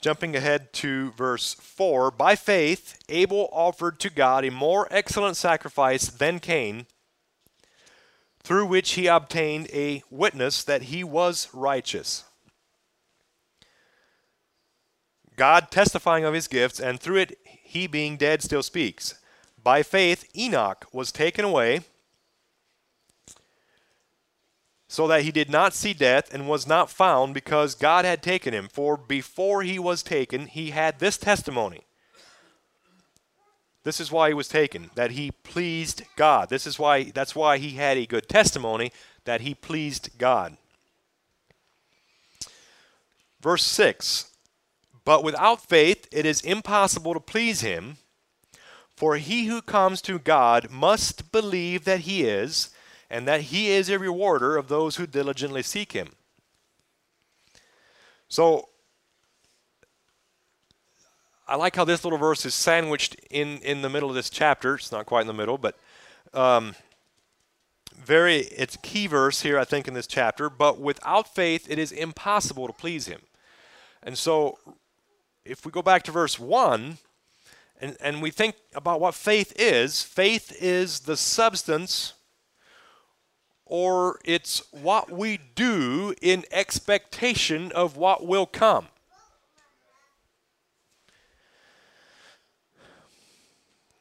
Jumping 0.00 0.36
ahead 0.36 0.72
to 0.74 1.10
verse 1.16 1.54
4 1.54 2.12
By 2.12 2.36
faith, 2.36 3.02
Abel 3.08 3.48
offered 3.50 3.98
to 3.98 4.08
God 4.08 4.44
a 4.44 4.52
more 4.52 4.86
excellent 4.92 5.36
sacrifice 5.36 6.06
than 6.06 6.38
Cain, 6.38 6.86
through 8.44 8.66
which 8.66 8.92
he 8.92 9.08
obtained 9.08 9.68
a 9.72 10.04
witness 10.08 10.62
that 10.62 10.82
he 10.82 11.02
was 11.02 11.48
righteous. 11.52 12.22
God 15.34 15.72
testifying 15.72 16.24
of 16.24 16.34
his 16.34 16.46
gifts, 16.46 16.78
and 16.78 17.00
through 17.00 17.16
it 17.16 17.38
he 17.44 17.88
being 17.88 18.16
dead 18.16 18.44
still 18.44 18.62
speaks. 18.62 19.18
By 19.60 19.82
faith, 19.82 20.24
Enoch 20.36 20.86
was 20.92 21.10
taken 21.10 21.44
away 21.44 21.80
so 24.88 25.08
that 25.08 25.22
he 25.22 25.32
did 25.32 25.50
not 25.50 25.74
see 25.74 25.92
death 25.92 26.32
and 26.32 26.48
was 26.48 26.66
not 26.66 26.90
found 26.90 27.34
because 27.34 27.74
God 27.74 28.04
had 28.04 28.22
taken 28.22 28.54
him. 28.54 28.68
For 28.68 28.96
before 28.96 29.62
he 29.62 29.78
was 29.78 30.02
taken, 30.02 30.46
he 30.46 30.70
had 30.70 30.98
this 30.98 31.16
testimony. 31.16 31.80
This 33.82 34.00
is 34.00 34.10
why 34.10 34.28
he 34.28 34.34
was 34.34 34.48
taken, 34.48 34.90
that 34.96 35.12
he 35.12 35.30
pleased 35.30 36.02
God. 36.16 36.48
This 36.48 36.66
is 36.66 36.78
why 36.78 37.04
that's 37.04 37.36
why 37.36 37.58
he 37.58 37.70
had 37.70 37.96
a 37.96 38.06
good 38.06 38.28
testimony 38.28 38.90
that 39.24 39.42
he 39.42 39.54
pleased 39.54 40.10
God. 40.18 40.56
Verse 43.40 43.62
6 43.62 44.30
But 45.04 45.22
without 45.22 45.68
faith 45.68 46.08
it 46.10 46.26
is 46.26 46.40
impossible 46.40 47.14
to 47.14 47.20
please 47.20 47.60
him, 47.60 47.98
for 48.96 49.18
he 49.18 49.44
who 49.44 49.62
comes 49.62 50.02
to 50.02 50.18
God 50.18 50.68
must 50.68 51.30
believe 51.30 51.84
that 51.84 52.00
he 52.00 52.24
is 52.24 52.70
and 53.10 53.26
that 53.28 53.42
he 53.42 53.70
is 53.70 53.88
a 53.88 53.98
rewarder 53.98 54.56
of 54.56 54.68
those 54.68 54.96
who 54.96 55.06
diligently 55.06 55.62
seek 55.62 55.92
him. 55.92 56.08
So, 58.28 58.68
I 61.48 61.54
like 61.54 61.76
how 61.76 61.84
this 61.84 62.02
little 62.02 62.18
verse 62.18 62.44
is 62.44 62.54
sandwiched 62.54 63.14
in, 63.30 63.58
in 63.58 63.82
the 63.82 63.88
middle 63.88 64.08
of 64.08 64.16
this 64.16 64.30
chapter. 64.30 64.74
It's 64.74 64.90
not 64.90 65.06
quite 65.06 65.20
in 65.20 65.26
the 65.28 65.32
middle, 65.32 65.58
but 65.58 65.78
um, 66.34 66.74
very, 67.96 68.38
it's 68.38 68.76
key 68.82 69.06
verse 69.06 69.42
here, 69.42 69.56
I 69.56 69.64
think, 69.64 69.86
in 69.86 69.94
this 69.94 70.08
chapter. 70.08 70.50
But 70.50 70.80
without 70.80 71.32
faith, 71.32 71.70
it 71.70 71.78
is 71.78 71.92
impossible 71.92 72.66
to 72.66 72.72
please 72.72 73.06
him. 73.06 73.20
And 74.02 74.18
so, 74.18 74.58
if 75.44 75.64
we 75.64 75.70
go 75.70 75.82
back 75.82 76.02
to 76.04 76.10
verse 76.10 76.38
1, 76.38 76.98
and, 77.80 77.96
and 78.00 78.22
we 78.22 78.30
think 78.30 78.56
about 78.74 79.00
what 79.00 79.14
faith 79.14 79.52
is, 79.56 80.02
faith 80.02 80.52
is 80.60 81.00
the 81.00 81.16
substance 81.16 82.14
or 83.66 84.20
it's 84.24 84.62
what 84.70 85.10
we 85.10 85.40
do 85.54 86.14
in 86.22 86.44
expectation 86.52 87.72
of 87.72 87.96
what 87.96 88.24
will 88.24 88.46
come. 88.46 88.86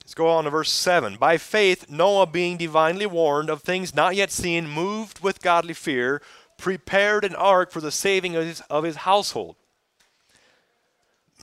Let's 0.04 0.14
go 0.14 0.28
on 0.28 0.44
to 0.44 0.52
verse 0.52 0.72
7. 0.72 1.18
By 1.18 1.40
faith, 1.40 1.90
Noah, 1.90 2.28
being 2.28 2.58
divinely 2.58 3.08
warned 3.08 3.50
of 3.50 3.64
things 3.64 3.96
not 3.96 4.16
yet 4.16 4.32
seen, 4.32 4.68
moved 4.70 5.22
with 5.22 5.42
godly 5.42 5.74
fear, 5.74 6.22
prepared 6.60 7.26
an 7.26 7.34
ark 7.34 7.72
for 7.72 7.82
the 7.82 7.92
saving 7.92 8.36
of 8.36 8.46
his, 8.46 8.62
of 8.70 8.84
his 8.84 8.98
household. 8.98 9.56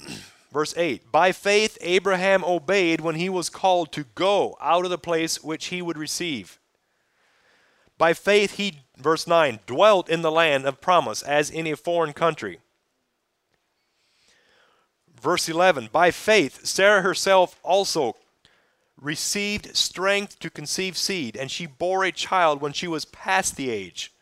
Verse 0.53 0.75
8 0.77 1.11
By 1.11 1.33
faith, 1.33 1.77
Abraham 1.81 2.45
obeyed 2.45 3.01
when 3.01 3.17
he 3.17 3.29
was 3.29 3.51
called 3.51 3.91
to 3.93 4.05
go 4.15 4.57
out 4.61 4.85
of 4.85 4.93
the 4.93 4.99
place 4.99 5.43
which 5.43 5.67
he 5.67 5.83
would 5.83 5.99
receive. 5.99 6.61
By 8.03 8.15
faith, 8.15 8.55
he, 8.55 8.81
verse 8.99 9.29
9, 9.29 9.61
dwelt 9.65 10.09
in 10.09 10.23
the 10.23 10.33
land 10.33 10.67
of 10.67 10.81
promise 10.81 11.23
as 11.23 11.49
in 11.49 11.69
a 11.69 11.77
foreign 11.77 12.13
country. 12.13 12.59
Verse 15.21 15.49
11, 15.49 15.91
by 15.93 16.11
faith, 16.11 16.67
Sarah 16.67 17.03
herself 17.03 17.61
also 17.63 18.17
received 19.01 19.77
strength 19.77 20.41
to 20.41 20.51
conceive 20.51 20.97
seed, 20.97 21.37
and 21.37 21.49
she 21.49 21.65
bore 21.65 22.03
a 22.03 22.11
child 22.11 22.61
when 22.61 22.73
she 22.73 22.89
was 22.89 23.05
past 23.05 23.55
the 23.55 23.71
age. 23.71 24.13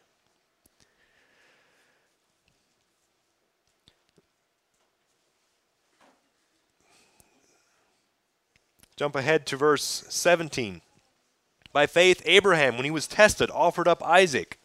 Jump 8.99 9.17
ahead 9.17 9.47
to 9.47 9.57
verse 9.57 10.05
17. 10.11 10.83
By 11.73 11.87
faith, 11.87 12.23
Abraham, 12.25 12.77
when 12.77 12.85
he 12.85 12.91
was 12.91 13.07
tested, 13.07 13.51
offered 13.51 13.87
up 13.87 14.03
Isaac. 14.03 14.59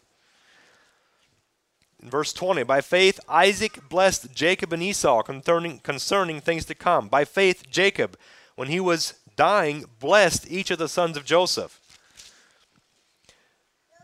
In 2.02 2.10
verse 2.10 2.34
20, 2.34 2.64
by 2.64 2.82
faith, 2.82 3.20
Isaac 3.28 3.90
blessed 3.90 4.34
Jacob 4.34 4.74
and 4.74 4.82
Esau 4.84 5.24
concerning, 5.24 5.80
concerning 5.80 6.42
things 6.42 6.66
to 6.66 6.76
come. 6.76 7.08
By 7.08 7.26
faith, 7.26 7.70
Jacob, 7.70 8.18
when 8.56 8.68
he 8.68 8.80
was 8.80 9.16
dying, 9.36 9.86
blessed 10.00 10.50
each 10.50 10.72
of 10.72 10.78
the 10.78 10.88
sons 10.88 11.18
of 11.18 11.26
Joseph. 11.26 11.80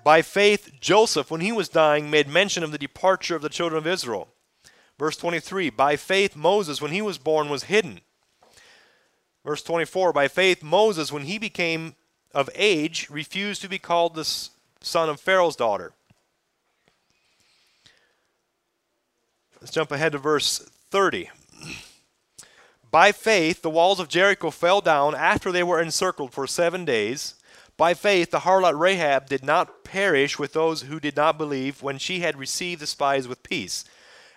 By 0.03 0.21
faith, 0.21 0.71
Joseph, 0.79 1.29
when 1.29 1.41
he 1.41 1.51
was 1.51 1.69
dying, 1.69 2.09
made 2.09 2.27
mention 2.27 2.63
of 2.63 2.71
the 2.71 2.77
departure 2.77 3.35
of 3.35 3.41
the 3.41 3.49
children 3.49 3.77
of 3.77 3.87
Israel. 3.87 4.29
Verse 4.97 5.17
23 5.17 5.69
By 5.69 5.95
faith, 5.95 6.35
Moses, 6.35 6.81
when 6.81 6.91
he 6.91 7.01
was 7.01 7.17
born, 7.17 7.49
was 7.49 7.63
hidden. 7.63 8.01
Verse 9.45 9.61
24 9.63 10.13
By 10.13 10.27
faith, 10.27 10.63
Moses, 10.63 11.11
when 11.11 11.23
he 11.23 11.37
became 11.37 11.95
of 12.33 12.49
age, 12.55 13.09
refused 13.09 13.61
to 13.61 13.69
be 13.69 13.79
called 13.79 14.15
the 14.15 14.25
son 14.81 15.09
of 15.09 15.19
Pharaoh's 15.19 15.55
daughter. 15.55 15.93
Let's 19.59 19.71
jump 19.71 19.91
ahead 19.91 20.13
to 20.13 20.17
verse 20.17 20.59
30. 20.89 21.29
By 22.89 23.11
faith, 23.11 23.61
the 23.61 23.69
walls 23.69 23.99
of 23.99 24.09
Jericho 24.09 24.49
fell 24.49 24.81
down 24.81 25.15
after 25.15 25.51
they 25.51 25.63
were 25.63 25.81
encircled 25.81 26.33
for 26.33 26.45
seven 26.45 26.83
days. 26.83 27.35
By 27.77 27.93
faith, 27.93 28.31
the 28.31 28.39
harlot 28.39 28.77
Rahab 28.77 29.27
did 29.27 29.45
not 29.45 29.83
perish 29.83 30.37
with 30.37 30.53
those 30.53 30.83
who 30.83 30.99
did 30.99 31.15
not 31.15 31.37
believe 31.37 31.81
when 31.81 31.97
she 31.97 32.19
had 32.19 32.37
received 32.37 32.81
the 32.81 32.87
spies 32.87 33.27
with 33.27 33.43
peace. 33.43 33.85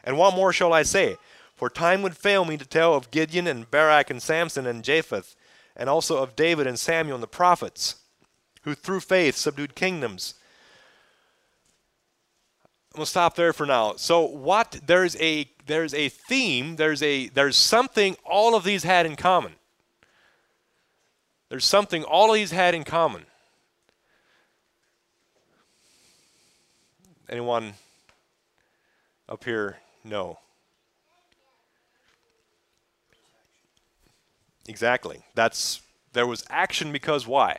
And 0.05 0.17
what 0.17 0.35
more 0.35 0.53
shall 0.53 0.73
I 0.73 0.83
say? 0.83 1.17
For 1.57 1.69
time 1.69 2.03
would 2.03 2.17
fail 2.17 2.45
me 2.45 2.57
to 2.57 2.65
tell 2.65 2.95
of 2.95 3.11
Gideon 3.11 3.47
and 3.47 3.71
Barak 3.71 4.11
and 4.11 4.23
Samson 4.23 4.67
and 4.67 4.85
Jephthah, 4.85 5.25
and 5.77 5.89
also 5.89 6.23
of 6.23 6.37
David 6.37 6.67
and 6.67 6.79
Samuel 6.79 7.17
and 7.17 7.23
the 7.23 7.29
prophets, 7.29 7.97
who 8.63 8.75
through 8.75 9.01
faith 9.01 9.37
subdued 9.37 9.75
kingdoms. 9.75 10.35
I'm 12.95 12.99
gonna 12.99 13.07
stop 13.07 13.35
there 13.35 13.53
for 13.53 13.67
now. 13.67 13.95
So 13.97 14.21
what 14.23 14.81
there's 14.87 15.17
a 15.17 15.49
there's 15.67 15.95
a 15.95 16.09
theme, 16.09 16.77
there's 16.77 17.03
a 17.03 17.29
there's 17.29 17.57
something 17.57 18.17
all 18.25 18.55
of 18.55 18.63
these 18.63 18.85
had 18.85 19.05
in 19.05 19.17
common. 19.17 19.55
There's 21.49 21.65
something 21.65 22.05
all 22.05 22.31
of 22.31 22.35
these 22.37 22.53
had 22.53 22.75
in 22.75 22.85
common. 22.85 23.27
Anyone 27.29 27.75
up 29.29 29.43
here 29.45 29.79
know? 30.05 30.39
Exactly. 34.67 35.23
That's 35.35 35.83
there 36.13 36.27
was 36.27 36.45
action 36.49 36.93
because 36.93 37.27
why? 37.27 37.59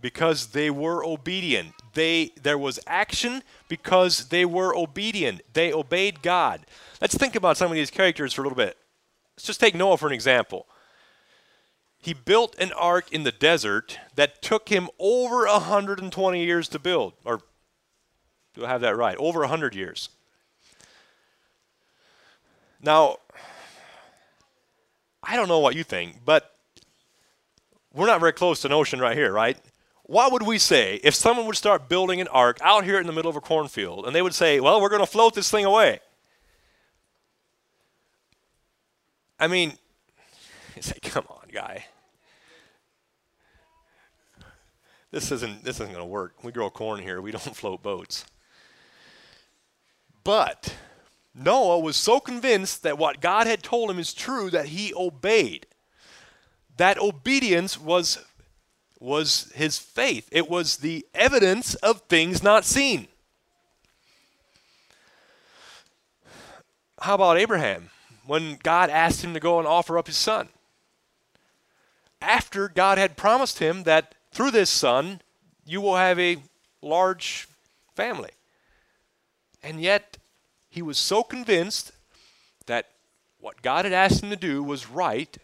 Because 0.00 0.48
they 0.48 0.70
were 0.70 1.04
obedient. 1.04 1.74
They 1.94 2.30
there 2.40 2.58
was 2.58 2.78
action 2.86 3.42
because 3.68 4.28
they 4.28 4.44
were 4.44 4.74
obedient. 4.74 5.42
They 5.52 5.72
obeyed 5.72 6.22
God. 6.22 6.66
Let's 7.00 7.16
think 7.16 7.34
about 7.34 7.56
some 7.56 7.70
of 7.70 7.74
these 7.76 7.90
characters 7.90 8.32
for 8.32 8.42
a 8.42 8.44
little 8.44 8.56
bit. 8.56 8.76
Let's 9.36 9.46
just 9.46 9.60
take 9.60 9.74
Noah 9.74 9.98
for 9.98 10.06
an 10.06 10.12
example. 10.12 10.66
He 12.00 12.14
built 12.14 12.56
an 12.58 12.72
ark 12.72 13.12
in 13.12 13.24
the 13.24 13.32
desert 13.32 13.98
that 14.14 14.40
took 14.40 14.68
him 14.68 14.88
over 15.00 15.46
120 15.46 16.44
years 16.44 16.68
to 16.68 16.78
build. 16.78 17.14
Or 17.24 17.40
do 18.54 18.64
I 18.64 18.68
have 18.68 18.80
that 18.82 18.96
right? 18.96 19.16
Over 19.16 19.40
100 19.40 19.74
years. 19.74 20.10
Now, 22.80 23.16
I 25.22 25.36
don't 25.36 25.48
know 25.48 25.58
what 25.58 25.74
you 25.74 25.84
think, 25.84 26.24
but 26.24 26.54
we're 27.92 28.06
not 28.06 28.20
very 28.20 28.32
close 28.32 28.60
to 28.62 28.68
an 28.68 28.72
ocean 28.72 29.00
right 29.00 29.16
here, 29.16 29.32
right? 29.32 29.58
What 30.04 30.32
would 30.32 30.42
we 30.42 30.58
say 30.58 31.00
if 31.04 31.14
someone 31.14 31.46
would 31.46 31.56
start 31.56 31.88
building 31.88 32.20
an 32.20 32.28
ark 32.28 32.58
out 32.62 32.84
here 32.84 32.98
in 32.98 33.06
the 33.06 33.12
middle 33.12 33.28
of 33.28 33.36
a 33.36 33.40
cornfield 33.40 34.06
and 34.06 34.14
they 34.14 34.22
would 34.22 34.34
say, 34.34 34.60
well, 34.60 34.80
we're 34.80 34.88
going 34.88 35.02
to 35.02 35.06
float 35.06 35.34
this 35.34 35.50
thing 35.50 35.64
away? 35.64 36.00
I 39.38 39.46
mean, 39.46 39.74
you 40.76 40.82
say, 40.82 40.98
come 41.02 41.24
on, 41.28 41.48
guy. 41.52 41.86
This 45.10 45.32
isn't 45.32 45.64
this 45.64 45.76
isn't 45.76 45.92
going 45.92 45.98
to 45.98 46.04
work. 46.04 46.42
We 46.42 46.52
grow 46.52 46.68
corn 46.70 47.00
here. 47.00 47.20
We 47.20 47.30
don't 47.30 47.42
float 47.56 47.82
boats. 47.82 48.24
But 50.24 50.74
Noah 51.34 51.78
was 51.78 51.96
so 51.96 52.20
convinced 52.20 52.82
that 52.82 52.98
what 52.98 53.20
God 53.20 53.46
had 53.46 53.62
told 53.62 53.90
him 53.90 53.98
is 53.98 54.12
true 54.12 54.50
that 54.50 54.66
he 54.66 54.92
obeyed. 54.94 55.66
That 56.76 56.98
obedience 56.98 57.78
was, 57.78 58.24
was 58.98 59.50
his 59.54 59.78
faith, 59.78 60.28
it 60.32 60.48
was 60.48 60.78
the 60.78 61.06
evidence 61.14 61.74
of 61.76 62.02
things 62.02 62.42
not 62.42 62.64
seen. 62.64 63.08
How 67.00 67.14
about 67.14 67.38
Abraham 67.38 67.90
when 68.26 68.58
God 68.62 68.90
asked 68.90 69.22
him 69.22 69.34
to 69.34 69.40
go 69.40 69.58
and 69.58 69.68
offer 69.68 69.98
up 69.98 70.08
his 70.08 70.16
son? 70.16 70.48
After 72.20 72.68
God 72.68 72.98
had 72.98 73.16
promised 73.16 73.60
him 73.60 73.84
that 73.84 74.14
through 74.32 74.50
this 74.50 74.70
son 74.70 75.20
you 75.64 75.80
will 75.80 75.96
have 75.96 76.18
a 76.18 76.38
large 76.82 77.46
family. 77.94 78.30
And 79.62 79.80
yet, 79.80 80.18
he 80.78 80.82
was 80.82 80.96
so 80.96 81.24
convinced 81.24 81.90
that 82.66 82.86
what 83.40 83.62
God 83.62 83.84
had 83.84 83.92
asked 83.92 84.22
him 84.22 84.30
to 84.30 84.36
do 84.36 84.62
was 84.62 84.88
right 84.88 85.36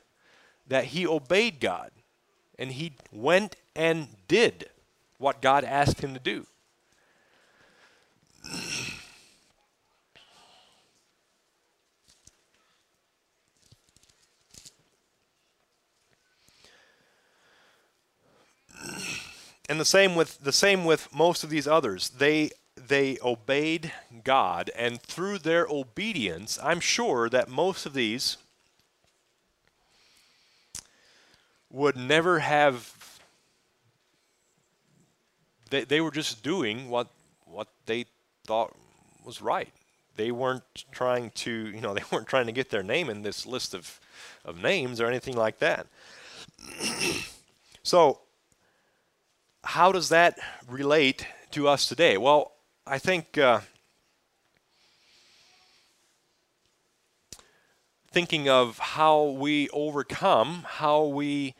that 0.68 0.84
he 0.84 1.04
obeyed 1.04 1.58
God 1.58 1.90
and 2.56 2.70
he 2.70 2.92
went 3.10 3.56
and 3.74 4.06
did 4.28 4.70
what 5.18 5.42
God 5.42 5.64
asked 5.64 6.02
him 6.02 6.14
to 6.14 6.20
do. 6.20 6.46
And 19.68 19.80
the 19.80 19.84
same 19.84 20.14
with 20.14 20.38
the 20.44 20.52
same 20.52 20.84
with 20.84 21.12
most 21.12 21.42
of 21.42 21.50
these 21.50 21.66
others. 21.66 22.10
They 22.10 22.52
they 22.88 23.18
obeyed 23.22 23.92
God, 24.24 24.70
and 24.76 25.00
through 25.00 25.38
their 25.38 25.66
obedience, 25.66 26.58
I'm 26.62 26.80
sure 26.80 27.28
that 27.28 27.48
most 27.48 27.86
of 27.86 27.94
these 27.94 28.36
would 31.70 31.96
never 31.96 32.38
have. 32.40 33.20
They, 35.70 35.84
they 35.84 36.00
were 36.00 36.10
just 36.10 36.42
doing 36.42 36.88
what 36.88 37.08
what 37.44 37.68
they 37.86 38.06
thought 38.46 38.74
was 39.24 39.40
right. 39.40 39.72
They 40.16 40.30
weren't 40.30 40.84
trying 40.92 41.30
to, 41.30 41.50
you 41.50 41.80
know, 41.80 41.94
they 41.94 42.02
weren't 42.10 42.28
trying 42.28 42.46
to 42.46 42.52
get 42.52 42.70
their 42.70 42.82
name 42.82 43.08
in 43.08 43.22
this 43.22 43.46
list 43.46 43.74
of, 43.74 44.00
of 44.44 44.62
names 44.62 45.00
or 45.00 45.06
anything 45.06 45.36
like 45.36 45.58
that. 45.58 45.86
so, 47.82 48.20
how 49.64 49.92
does 49.92 50.10
that 50.10 50.38
relate 50.68 51.26
to 51.52 51.68
us 51.68 51.86
today? 51.86 52.18
Well, 52.18 52.53
I 52.86 52.98
think 52.98 53.38
uh, 53.38 53.60
thinking 58.12 58.46
of 58.46 58.78
how 58.78 59.24
we 59.24 59.70
overcome, 59.70 60.66
how 60.68 61.04
we 61.04 61.54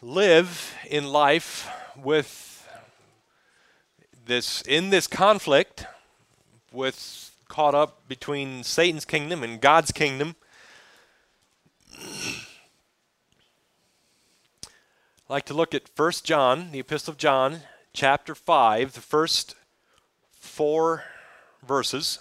live 0.00 0.72
in 0.88 1.08
life 1.08 1.68
with 1.96 2.68
this 4.26 4.62
in 4.62 4.90
this 4.90 5.08
conflict 5.08 5.84
with 6.70 7.32
caught 7.48 7.74
up 7.74 8.06
between 8.06 8.62
Satan's 8.62 9.04
kingdom 9.04 9.42
and 9.42 9.60
God's 9.60 9.90
kingdom. 9.90 10.36
I'd 11.98 12.30
like 15.28 15.46
to 15.46 15.54
look 15.54 15.74
at 15.74 15.88
First 15.88 16.24
John, 16.24 16.70
the 16.70 16.78
Epistle 16.78 17.10
of 17.10 17.18
John, 17.18 17.62
chapter 17.96 18.34
5, 18.34 18.92
the 18.92 19.00
first 19.00 19.54
four 20.38 21.04
verses. 21.66 22.18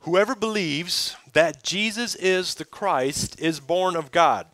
Whoever 0.00 0.34
believes 0.34 1.14
that 1.34 1.62
Jesus 1.62 2.14
is 2.14 2.54
the 2.54 2.64
Christ 2.64 3.38
is 3.38 3.60
born 3.60 3.96
of 3.96 4.12
God. 4.12 4.46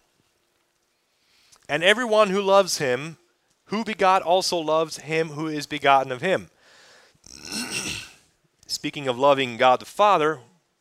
And 1.68 1.84
everyone 1.84 2.30
who 2.30 2.42
loves 2.42 2.78
him, 2.78 3.16
who 3.66 3.84
begot, 3.84 4.22
also 4.22 4.58
loves 4.58 4.98
him 4.98 5.28
who 5.28 5.46
is 5.46 5.68
begotten 5.68 6.10
of 6.10 6.20
him. 6.20 6.48
Speaking 8.66 9.06
of 9.06 9.16
loving 9.16 9.56
God 9.56 9.78
the 9.78 9.86
Father, 9.86 10.40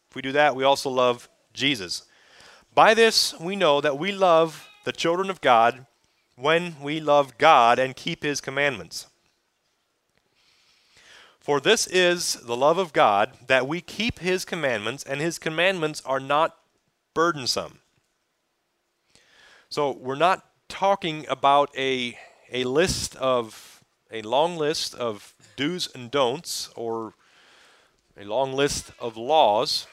if 0.10 0.16
we 0.16 0.24
do 0.24 0.32
that, 0.32 0.56
we 0.56 0.64
also 0.64 0.90
love 0.90 1.30
Jesus. 1.54 2.08
By 2.74 2.96
this 2.96 3.40
we 3.40 3.56
know 3.56 3.82
that 3.82 4.00
we 4.00 4.12
love 4.12 4.68
the 4.84 4.92
children 4.92 5.30
of 5.30 5.42
God 5.42 5.86
when 6.36 6.76
we 6.82 7.00
love 7.00 7.38
God 7.38 7.80
and 7.80 7.96
keep 7.96 8.24
his 8.24 8.42
commandments. 8.42 9.08
For 11.40 11.60
this 11.60 11.88
is 11.88 12.36
the 12.36 12.56
love 12.56 12.78
of 12.78 12.94
God, 12.94 13.34
that 13.48 13.68
we 13.68 13.82
keep 13.82 14.20
his 14.20 14.46
commandments, 14.46 15.04
and 15.04 15.20
his 15.20 15.38
commandments 15.38 16.02
are 16.06 16.20
not 16.20 16.58
burdensome. 17.14 17.80
So 19.70 19.92
we're 19.92 20.16
not 20.16 20.46
talking 20.70 21.26
about 21.30 21.70
a, 21.78 22.18
a 22.52 22.64
list 22.64 23.18
of, 23.18 23.84
a 24.10 24.22
long 24.22 24.56
list 24.56 24.96
of 24.96 25.36
do's 25.58 25.90
and 25.94 26.10
don'ts, 26.10 26.70
or 26.76 27.14
a 28.18 28.24
long 28.24 28.54
list 28.54 28.92
of 29.00 29.18
laws. 29.18 29.88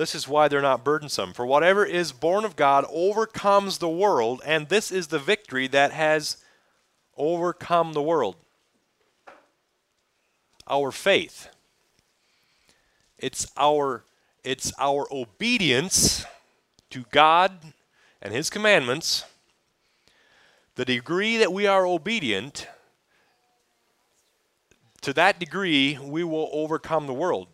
This 0.00 0.14
is 0.14 0.26
why 0.26 0.48
they're 0.48 0.62
not 0.62 0.82
burdensome. 0.82 1.34
For 1.34 1.44
whatever 1.44 1.84
is 1.84 2.10
born 2.10 2.46
of 2.46 2.56
God 2.56 2.86
overcomes 2.90 3.76
the 3.76 3.88
world, 3.90 4.40
and 4.46 4.66
this 4.66 4.90
is 4.90 5.08
the 5.08 5.18
victory 5.18 5.66
that 5.68 5.92
has 5.92 6.38
overcome 7.18 7.92
the 7.92 8.00
world? 8.00 8.36
Our 10.66 10.90
faith. 10.90 11.48
It's 13.18 13.46
our 13.58 14.04
it's 14.42 14.72
our 14.78 15.06
obedience 15.12 16.24
to 16.88 17.04
God 17.10 17.52
and 18.22 18.32
his 18.32 18.48
commandments. 18.48 19.26
The 20.76 20.86
degree 20.86 21.36
that 21.36 21.52
we 21.52 21.66
are 21.66 21.84
obedient 21.84 22.66
to 25.02 25.12
that 25.12 25.38
degree 25.38 25.98
we 26.02 26.24
will 26.24 26.48
overcome 26.54 27.06
the 27.06 27.12
world. 27.12 27.48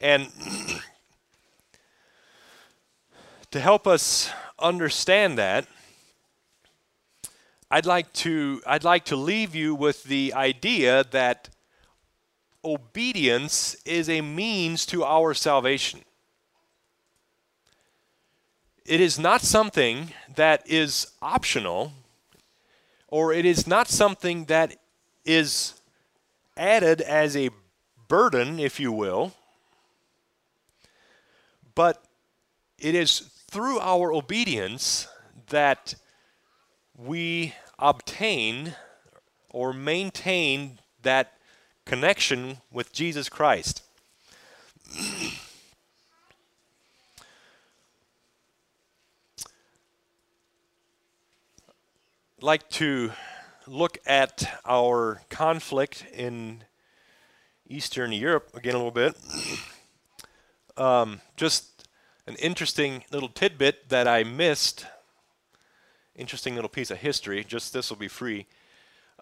And 0.00 0.30
to 3.52 3.60
help 3.60 3.86
us 3.86 4.30
understand 4.58 5.36
that, 5.36 5.66
I'd 7.70 7.86
like 7.86 8.12
to 8.14 8.62
I'd 8.66 8.84
like 8.84 9.04
to 9.06 9.16
leave 9.16 9.54
you 9.54 9.74
with 9.74 10.04
the 10.04 10.32
idea 10.34 11.04
that 11.10 11.50
obedience 12.64 13.76
is 13.84 14.08
a 14.08 14.20
means 14.20 14.86
to 14.86 15.04
our 15.04 15.34
salvation. 15.34 16.00
It 18.84 19.00
is 19.00 19.18
not 19.18 19.42
something 19.42 20.12
that 20.34 20.68
is 20.68 21.12
optional 21.20 21.92
or 23.08 23.32
it 23.32 23.44
is 23.44 23.66
not 23.66 23.88
something 23.88 24.46
that 24.46 24.76
is 25.24 25.74
added 26.56 27.00
as 27.02 27.36
a 27.36 27.50
burden, 28.08 28.58
if 28.58 28.80
you 28.80 28.92
will, 28.92 29.32
but 31.74 32.02
it 32.78 32.94
is 32.94 33.28
through 33.52 33.78
our 33.80 34.10
obedience 34.14 35.06
that 35.50 35.94
we 36.96 37.52
obtain 37.78 38.74
or 39.50 39.74
maintain 39.74 40.78
that 41.02 41.34
connection 41.84 42.56
with 42.72 42.94
Jesus 42.94 43.28
Christ. 43.28 43.82
like 52.40 52.68
to 52.70 53.12
look 53.66 53.98
at 54.06 54.60
our 54.64 55.20
conflict 55.28 56.06
in 56.14 56.64
Eastern 57.68 58.12
Europe 58.12 58.48
again 58.54 58.74
a 58.74 58.78
little 58.78 58.90
bit. 58.90 59.14
Um, 60.78 61.20
just 61.36 61.71
an 62.26 62.36
interesting 62.36 63.04
little 63.10 63.28
tidbit 63.28 63.88
that 63.88 64.06
I 64.06 64.24
missed. 64.24 64.86
Interesting 66.14 66.54
little 66.54 66.68
piece 66.68 66.90
of 66.90 66.98
history. 66.98 67.44
Just 67.44 67.72
this 67.72 67.90
will 67.90 67.96
be 67.96 68.08
free. 68.08 68.46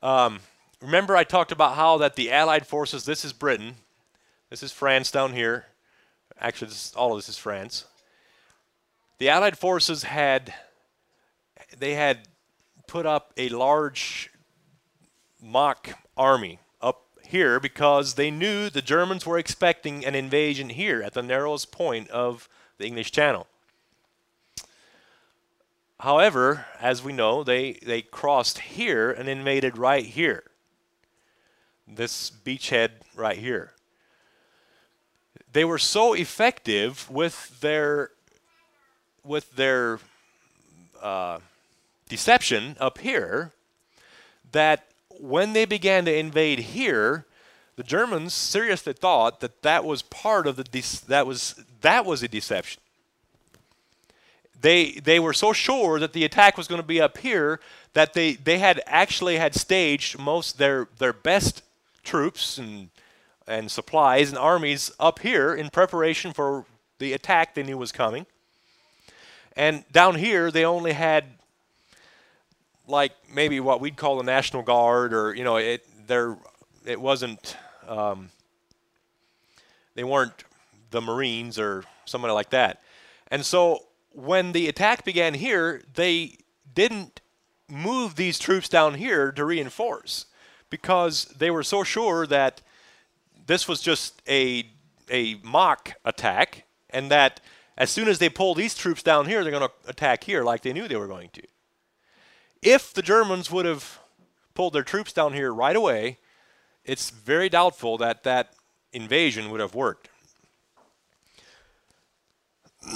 Um, 0.02 0.40
remember, 0.82 1.16
I 1.16 1.24
talked 1.24 1.52
about 1.52 1.76
how 1.76 1.98
that 1.98 2.16
the 2.16 2.30
Allied 2.30 2.66
forces. 2.66 3.04
This 3.04 3.24
is 3.24 3.32
Britain. 3.32 3.76
This 4.50 4.62
is 4.62 4.72
France 4.72 5.10
down 5.10 5.32
here. 5.32 5.66
Actually, 6.38 6.68
this, 6.68 6.94
all 6.94 7.12
of 7.12 7.18
this 7.18 7.28
is 7.28 7.38
France. 7.38 7.84
The 9.18 9.28
Allied 9.28 9.58
forces 9.58 10.04
had 10.04 10.54
they 11.78 11.94
had 11.94 12.20
put 12.86 13.06
up 13.06 13.32
a 13.36 13.48
large 13.50 14.30
mock 15.40 15.90
army 16.16 16.58
up 16.80 17.04
here 17.26 17.60
because 17.60 18.14
they 18.14 18.30
knew 18.30 18.68
the 18.68 18.82
Germans 18.82 19.24
were 19.24 19.38
expecting 19.38 20.04
an 20.04 20.14
invasion 20.14 20.70
here 20.70 21.02
at 21.02 21.14
the 21.14 21.22
narrowest 21.22 21.70
point 21.70 22.08
of 22.10 22.48
the 22.80 22.86
English 22.86 23.12
Channel. 23.12 23.46
However, 26.00 26.64
as 26.80 27.04
we 27.04 27.12
know, 27.12 27.44
they, 27.44 27.72
they 27.84 28.00
crossed 28.00 28.58
here 28.58 29.10
and 29.10 29.28
invaded 29.28 29.76
right 29.76 30.04
here. 30.04 30.44
This 31.86 32.30
beachhead 32.30 32.90
right 33.14 33.36
here. 33.36 33.72
They 35.52 35.64
were 35.64 35.78
so 35.78 36.14
effective 36.14 37.10
with 37.10 37.60
their 37.60 38.10
with 39.22 39.54
their 39.56 39.98
uh, 41.02 41.40
deception 42.08 42.76
up 42.80 42.98
here 42.98 43.52
that 44.52 44.86
when 45.10 45.52
they 45.52 45.66
began 45.66 46.06
to 46.06 46.16
invade 46.16 46.60
here, 46.60 47.26
the 47.76 47.82
Germans 47.82 48.34
seriously 48.34 48.92
thought 48.92 49.40
that 49.40 49.62
that 49.62 49.84
was 49.84 50.02
part 50.02 50.46
of 50.46 50.56
the 50.56 51.02
that 51.08 51.26
was 51.26 51.62
that 51.80 52.04
was 52.04 52.22
a 52.22 52.28
deception. 52.28 52.80
They 54.60 54.92
they 54.92 55.18
were 55.18 55.32
so 55.32 55.52
sure 55.52 55.98
that 55.98 56.12
the 56.12 56.24
attack 56.24 56.56
was 56.56 56.68
going 56.68 56.80
to 56.80 56.86
be 56.86 57.00
up 57.00 57.18
here 57.18 57.60
that 57.94 58.12
they 58.12 58.34
they 58.34 58.58
had 58.58 58.82
actually 58.86 59.36
had 59.36 59.54
staged 59.54 60.18
most 60.18 60.58
their 60.58 60.88
their 60.98 61.12
best 61.12 61.62
troops 62.02 62.58
and 62.58 62.90
and 63.46 63.70
supplies 63.70 64.28
and 64.28 64.38
armies 64.38 64.92
up 65.00 65.20
here 65.20 65.54
in 65.54 65.70
preparation 65.70 66.32
for 66.32 66.66
the 66.98 67.12
attack 67.12 67.54
they 67.54 67.62
knew 67.62 67.78
was 67.78 67.92
coming. 67.92 68.26
And 69.56 69.84
down 69.90 70.16
here 70.16 70.50
they 70.50 70.64
only 70.64 70.92
had 70.92 71.24
like 72.86 73.12
maybe 73.32 73.60
what 73.60 73.80
we'd 73.80 73.96
call 73.96 74.18
the 74.18 74.24
National 74.24 74.62
Guard, 74.62 75.12
or 75.14 75.34
you 75.34 75.44
know, 75.44 75.56
it 75.56 75.86
there 76.06 76.36
it 76.84 77.00
wasn't 77.00 77.56
um, 77.88 78.30
they 79.94 80.04
weren't 80.04 80.44
the 80.90 81.00
Marines 81.00 81.58
or 81.58 81.84
somebody 82.04 82.32
like 82.32 82.50
that. 82.50 82.82
And 83.30 83.44
so 83.44 83.86
when 84.12 84.52
the 84.52 84.68
attack 84.68 85.04
began 85.04 85.34
here, 85.34 85.82
they 85.94 86.38
didn't 86.74 87.20
move 87.68 88.16
these 88.16 88.38
troops 88.38 88.68
down 88.68 88.94
here 88.94 89.30
to 89.32 89.44
reinforce 89.44 90.26
because 90.68 91.26
they 91.36 91.50
were 91.50 91.62
so 91.62 91.84
sure 91.84 92.26
that 92.26 92.62
this 93.46 93.68
was 93.68 93.80
just 93.80 94.22
a 94.28 94.68
a 95.10 95.34
mock 95.42 95.94
attack 96.04 96.64
and 96.90 97.10
that 97.10 97.40
as 97.76 97.90
soon 97.90 98.08
as 98.08 98.18
they 98.18 98.28
pull 98.28 98.54
these 98.54 98.74
troops 98.74 99.02
down 99.02 99.26
here, 99.26 99.42
they're 99.42 99.50
going 99.50 99.68
to 99.68 99.90
attack 99.90 100.24
here 100.24 100.44
like 100.44 100.62
they 100.62 100.72
knew 100.72 100.86
they 100.86 100.96
were 100.96 101.08
going 101.08 101.30
to. 101.30 101.42
If 102.62 102.92
the 102.92 103.02
Germans 103.02 103.50
would 103.50 103.64
have 103.64 103.98
pulled 104.54 104.74
their 104.74 104.82
troops 104.82 105.12
down 105.12 105.32
here 105.32 105.52
right 105.52 105.74
away, 105.74 106.18
it's 106.90 107.10
very 107.10 107.48
doubtful 107.48 107.98
that 107.98 108.24
that 108.24 108.52
invasion 108.92 109.48
would 109.48 109.60
have 109.60 109.76
worked. 109.76 110.08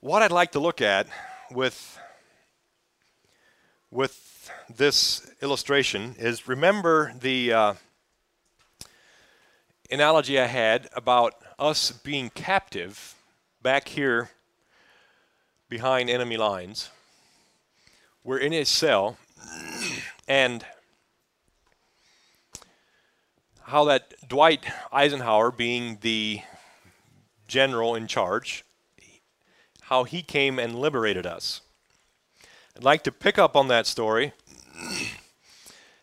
what 0.00 0.20
I'd 0.20 0.32
like 0.32 0.50
to 0.52 0.58
look 0.58 0.80
at 0.80 1.06
with 1.52 1.96
with 3.92 4.50
this 4.68 5.30
illustration 5.40 6.16
is 6.18 6.48
remember 6.48 7.12
the 7.20 7.52
uh, 7.52 7.74
analogy 9.92 10.40
I 10.40 10.46
had 10.46 10.88
about 10.96 11.36
us 11.56 11.92
being 11.92 12.30
captive 12.30 13.14
back 13.62 13.86
here 13.86 14.30
behind 15.68 16.10
enemy 16.10 16.36
lines 16.36 16.90
we're 18.22 18.38
in 18.38 18.52
a 18.52 18.64
cell, 18.64 19.16
and 20.28 20.64
how 23.70 23.84
that 23.84 24.12
Dwight 24.28 24.64
Eisenhower, 24.92 25.52
being 25.52 25.98
the 26.00 26.40
general 27.46 27.94
in 27.94 28.08
charge, 28.08 28.64
how 29.82 30.02
he 30.02 30.22
came 30.22 30.58
and 30.58 30.74
liberated 30.74 31.24
us. 31.24 31.60
I'd 32.76 32.82
like 32.82 33.04
to 33.04 33.12
pick 33.12 33.38
up 33.38 33.54
on 33.54 33.68
that 33.68 33.86
story 33.86 34.32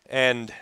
and 0.10 0.54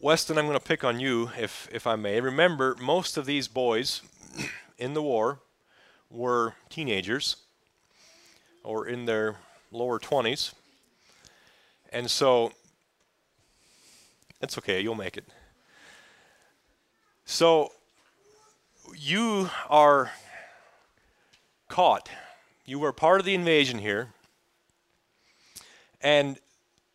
Weston, 0.00 0.38
I'm 0.38 0.46
going 0.46 0.58
to 0.58 0.64
pick 0.64 0.82
on 0.82 0.98
you 0.98 1.30
if, 1.38 1.68
if 1.70 1.86
I 1.86 1.96
may. 1.96 2.18
Remember, 2.18 2.74
most 2.80 3.18
of 3.18 3.26
these 3.26 3.48
boys 3.48 4.00
in 4.78 4.94
the 4.94 5.02
war 5.02 5.40
were 6.08 6.54
teenagers 6.70 7.36
or 8.64 8.86
in 8.86 9.04
their 9.04 9.36
lower 9.70 9.98
20s. 9.98 10.54
And 11.92 12.10
so 12.10 12.52
it's 14.40 14.58
okay, 14.58 14.80
you'll 14.80 14.94
make 14.94 15.16
it. 15.16 15.24
So 17.24 17.72
you 18.96 19.50
are 19.68 20.10
caught. 21.68 22.08
You 22.64 22.78
were 22.78 22.92
part 22.92 23.20
of 23.20 23.26
the 23.26 23.34
invasion 23.34 23.78
here. 23.78 24.08
And 26.00 26.38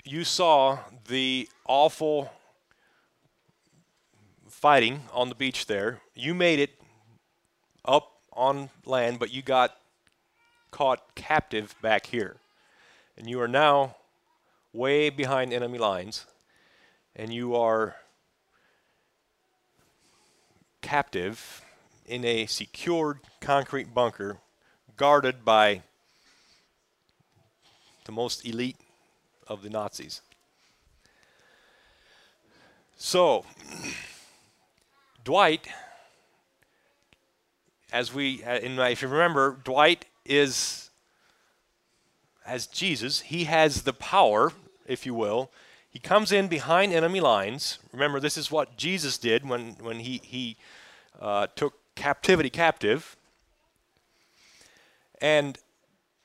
you 0.03 0.23
saw 0.23 0.79
the 1.07 1.49
awful 1.67 2.31
fighting 4.47 5.01
on 5.11 5.29
the 5.29 5.35
beach 5.35 5.65
there. 5.65 5.99
You 6.15 6.33
made 6.33 6.59
it 6.59 6.71
up 7.85 8.13
on 8.31 8.69
land, 8.85 9.19
but 9.19 9.33
you 9.33 9.41
got 9.41 9.75
caught 10.71 11.15
captive 11.15 11.75
back 11.81 12.07
here. 12.07 12.37
And 13.17 13.29
you 13.29 13.39
are 13.41 13.47
now 13.47 13.95
way 14.71 15.09
behind 15.09 15.53
enemy 15.53 15.77
lines, 15.77 16.25
and 17.15 17.33
you 17.33 17.55
are 17.55 17.95
captive 20.81 21.61
in 22.05 22.25
a 22.25 22.45
secured 22.45 23.19
concrete 23.39 23.93
bunker 23.93 24.37
guarded 24.97 25.45
by 25.45 25.81
the 28.05 28.11
most 28.11 28.45
elite 28.45 28.77
of 29.47 29.63
the 29.63 29.69
Nazis. 29.69 30.21
So, 32.97 33.45
Dwight, 35.23 35.67
as 37.91 38.13
we, 38.13 38.43
uh, 38.43 38.59
in 38.59 38.75
my, 38.75 38.89
if 38.89 39.01
you 39.01 39.07
remember, 39.07 39.57
Dwight 39.63 40.05
is, 40.25 40.89
as 42.45 42.67
Jesus, 42.67 43.21
he 43.21 43.45
has 43.45 43.83
the 43.83 43.93
power, 43.93 44.51
if 44.85 45.05
you 45.05 45.13
will. 45.13 45.51
He 45.93 45.99
comes 45.99 46.31
in 46.31 46.47
behind 46.47 46.91
enemy 46.91 47.19
lines. 47.19 47.77
Remember, 47.91 48.19
this 48.19 48.35
is 48.35 48.49
what 48.49 48.77
Jesus 48.77 49.19
did 49.19 49.47
when, 49.47 49.75
when 49.79 49.99
he, 49.99 50.19
he 50.23 50.57
uh, 51.21 51.45
took 51.55 51.75
captivity 51.93 52.49
captive. 52.49 53.15
And 55.21 55.59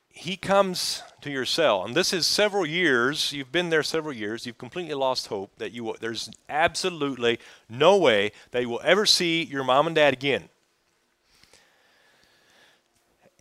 he 0.09 0.39
comes 0.39 1.03
to 1.21 1.31
your 1.31 1.45
cell, 1.45 1.85
and 1.85 1.95
this 1.95 2.13
is 2.13 2.27
several 2.27 2.65
years. 2.67 3.33
You've 3.33 3.53
been 3.53 3.69
there 3.69 3.83
several 3.83 4.13
years. 4.13 4.47
You've 4.47 4.59
completely 4.59 4.95
lost 4.95 5.27
hope 5.27 5.53
that 5.59 5.71
you 5.73 5.85
will, 5.85 5.97
there's 6.01 6.31
absolutely 6.49 7.39
no 7.69 7.97
way 7.99 8.33
that 8.51 8.63
you 8.63 8.71
will 8.71 8.81
ever 8.83 9.05
see 9.05 9.45
your 9.45 9.63
mom 9.63 9.87
and 9.87 9.95
dad 9.95 10.15
again. 10.15 10.49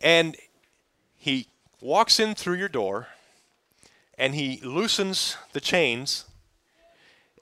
And 0.00 0.36
he 1.16 1.48
walks 1.80 2.20
in 2.20 2.34
through 2.34 2.58
your 2.58 2.68
door, 2.68 3.08
and 4.18 4.34
he 4.34 4.60
loosens 4.62 5.36
the 5.52 5.60
chains, 5.60 6.26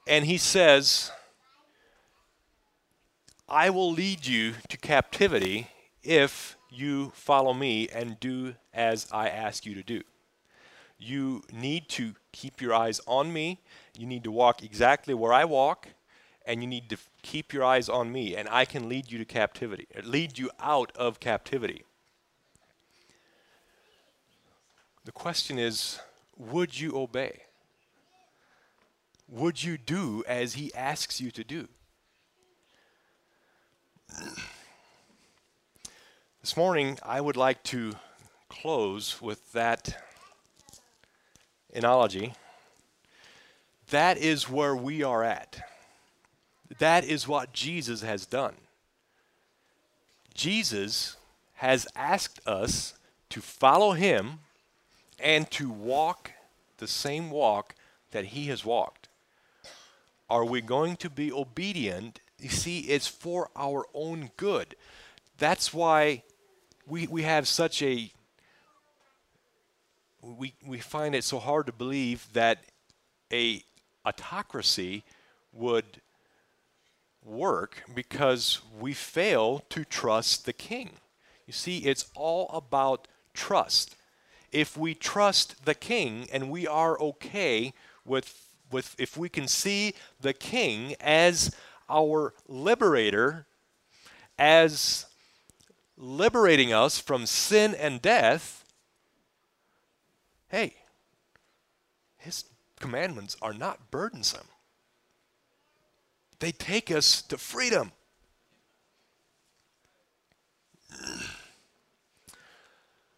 and 0.07 0.25
he 0.25 0.37
says, 0.37 1.11
"I 3.49 3.69
will 3.69 3.91
lead 3.91 4.25
you 4.25 4.55
to 4.69 4.77
captivity 4.77 5.67
if." 6.03 6.57
you 6.69 7.11
follow 7.15 7.53
me 7.53 7.87
and 7.89 8.19
do 8.19 8.55
as 8.73 9.07
I 9.11 9.29
ask 9.29 9.65
you 9.65 9.75
to 9.75 9.83
do. 9.83 10.03
You 10.97 11.43
need 11.51 11.89
to 11.89 12.15
keep 12.31 12.61
your 12.61 12.73
eyes 12.73 12.99
on 13.07 13.31
me. 13.31 13.61
You 13.97 14.07
need 14.07 14.23
to 14.23 14.31
walk 14.31 14.63
exactly 14.63 15.13
where 15.13 15.33
I 15.33 15.45
walk, 15.45 15.89
and 16.45 16.61
you 16.61 16.67
need 16.67 16.89
to 16.89 16.97
keep 17.21 17.53
your 17.53 17.63
eyes 17.63 17.87
on 17.87 18.11
me, 18.11 18.35
and 18.35 18.47
I 18.49 18.65
can 18.65 18.89
lead 18.89 19.11
you 19.11 19.17
to 19.19 19.25
captivity, 19.25 19.87
lead 20.03 20.37
you 20.37 20.49
out 20.59 20.91
of 20.95 21.19
captivity. 21.19 21.83
The 25.05 25.11
question 25.11 25.57
is 25.57 25.99
would 26.37 26.79
you 26.79 26.97
obey? 26.97 27.41
Would 29.27 29.63
you 29.63 29.77
do 29.77 30.23
as 30.27 30.53
he 30.53 30.73
asks 30.73 31.19
you 31.19 31.31
to 31.31 31.43
do? 31.43 31.67
This 36.41 36.55
morning, 36.55 36.97
I 37.03 37.19
would 37.19 37.35
like 37.35 37.61
to 37.63 37.93
close 38.47 39.21
with 39.21 39.51
that 39.51 40.01
analogy. 41.73 42.33
That 43.89 44.17
is 44.17 44.49
where 44.49 44.75
we 44.75 45.03
are 45.03 45.23
at. 45.23 45.61
That 46.79 47.03
is 47.03 47.27
what 47.27 47.53
Jesus 47.53 48.01
has 48.01 48.25
done. 48.25 48.55
Jesus 50.33 51.17
has 51.55 51.87
asked 51.95 52.39
us 52.47 52.93
to 53.29 53.41
follow 53.41 53.91
him 53.91 54.39
and 55.19 55.49
to 55.51 55.69
walk 55.69 56.31
the 56.77 56.87
same 56.87 57.29
walk 57.29 57.75
that 58.11 58.25
he 58.25 58.45
has 58.47 58.63
walked. 58.63 59.07
Are 60.29 60.45
we 60.45 60.61
going 60.61 60.97
to 60.97 61.09
be 61.09 61.31
obedient? 61.31 62.19
You 62.39 62.49
see, 62.49 62.79
it's 62.81 63.07
for 63.07 63.49
our 63.55 63.85
own 63.93 64.31
good. 64.37 64.75
That's 65.37 65.73
why 65.73 66.23
we, 66.85 67.07
we 67.07 67.23
have 67.23 67.47
such 67.47 67.81
a 67.81 68.11
we, 70.21 70.53
we 70.65 70.79
find 70.79 71.15
it 71.15 71.23
so 71.23 71.39
hard 71.39 71.67
to 71.67 71.71
believe 71.71 72.27
that 72.33 72.63
a 73.31 73.63
autocracy 74.05 75.03
would 75.53 76.01
work 77.23 77.83
because 77.93 78.61
we 78.79 78.93
fail 78.93 79.63
to 79.69 79.85
trust 79.85 80.45
the 80.45 80.53
king. 80.53 80.91
You 81.45 81.53
see, 81.53 81.79
it's 81.79 82.09
all 82.15 82.49
about 82.49 83.07
trust. 83.33 83.95
If 84.51 84.77
we 84.77 84.93
trust 84.93 85.65
the 85.65 85.75
king 85.75 86.27
and 86.31 86.49
we 86.49 86.67
are 86.67 86.99
okay 86.99 87.73
with 88.05 88.47
with 88.71 88.95
if 88.97 89.17
we 89.17 89.29
can 89.29 89.47
see 89.47 89.93
the 90.19 90.33
king 90.33 90.95
as 90.99 91.55
our 91.89 92.33
liberator, 92.47 93.45
as 94.37 95.05
liberating 95.97 96.73
us 96.73 96.99
from 96.99 97.25
sin 97.25 97.73
and 97.73 98.01
death, 98.01 98.65
hey, 100.49 100.75
his 102.17 102.45
commandments 102.79 103.35
are 103.41 103.53
not 103.53 103.89
burdensome. 103.89 104.47
They 106.39 106.51
take 106.51 106.91
us 106.91 107.21
to 107.23 107.37
freedom. 107.37 107.91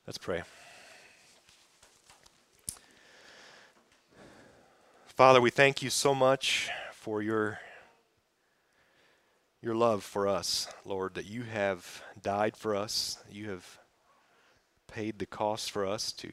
Let's 0.06 0.18
pray. 0.18 0.44
Father, 5.20 5.42
we 5.42 5.50
thank 5.50 5.82
you 5.82 5.90
so 5.90 6.16
much 6.16 6.70
for 6.94 7.22
your 7.22 7.60
your 9.62 9.76
love 9.76 10.02
for 10.02 10.30
us, 10.30 10.66
Lord, 10.86 11.16
that 11.16 11.26
you 11.26 11.44
have 11.44 12.02
died 12.24 12.56
for 12.56 12.74
us, 12.74 13.22
you 13.30 13.50
have 13.50 13.80
paid 14.88 15.20
the 15.20 15.26
cost 15.26 15.72
for 15.72 15.86
us 15.86 16.14
to. 16.14 16.32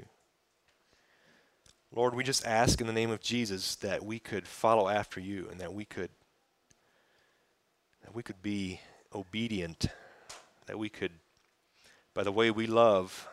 Lord, 1.92 2.14
we 2.14 2.22
just 2.22 2.46
ask 2.46 2.80
in 2.80 2.86
the 2.86 2.92
name 2.92 3.10
of 3.10 3.20
Jesus 3.20 3.74
that 3.74 4.04
we 4.04 4.20
could 4.20 4.46
follow 4.46 4.88
after 4.88 5.18
you 5.18 5.48
and 5.50 5.60
that 5.60 5.74
we 5.74 5.84
could 5.84 6.10
that 8.04 8.14
we 8.14 8.22
could 8.22 8.40
be 8.40 8.80
obedient, 9.12 9.86
that 10.66 10.78
we 10.78 10.88
could 10.88 11.10
by 12.14 12.22
the 12.22 12.30
way 12.30 12.52
we 12.52 12.68
love 12.68 13.26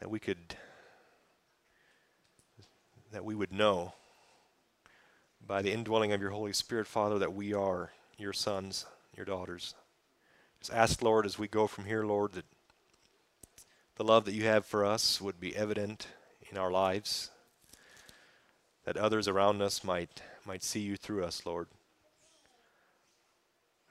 that 0.00 0.08
we 0.08 0.18
could 0.18 0.56
that 3.14 3.24
we 3.24 3.34
would 3.36 3.52
know 3.52 3.94
by 5.46 5.62
the 5.62 5.72
indwelling 5.72 6.12
of 6.12 6.20
your 6.20 6.30
Holy 6.30 6.52
Spirit, 6.52 6.86
Father, 6.86 7.16
that 7.20 7.32
we 7.32 7.54
are 7.54 7.92
your 8.18 8.32
sons, 8.32 8.86
your 9.16 9.24
daughters. 9.24 9.74
Just 10.58 10.72
ask, 10.72 11.00
Lord, 11.00 11.24
as 11.24 11.38
we 11.38 11.46
go 11.46 11.68
from 11.68 11.84
here, 11.84 12.04
Lord, 12.04 12.32
that 12.32 12.44
the 13.94 14.02
love 14.02 14.24
that 14.24 14.34
you 14.34 14.44
have 14.46 14.66
for 14.66 14.84
us 14.84 15.20
would 15.20 15.38
be 15.38 15.54
evident 15.54 16.08
in 16.50 16.58
our 16.58 16.72
lives, 16.72 17.30
that 18.84 18.96
others 18.96 19.28
around 19.28 19.62
us 19.62 19.84
might, 19.84 20.20
might 20.44 20.64
see 20.64 20.80
you 20.80 20.96
through 20.96 21.24
us, 21.24 21.46
Lord. 21.46 21.68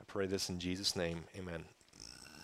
I 0.01 0.03
pray 0.05 0.25
this 0.25 0.49
in 0.49 0.59
Jesus' 0.59 0.97
name. 0.97 1.23
Amen. 1.37 1.63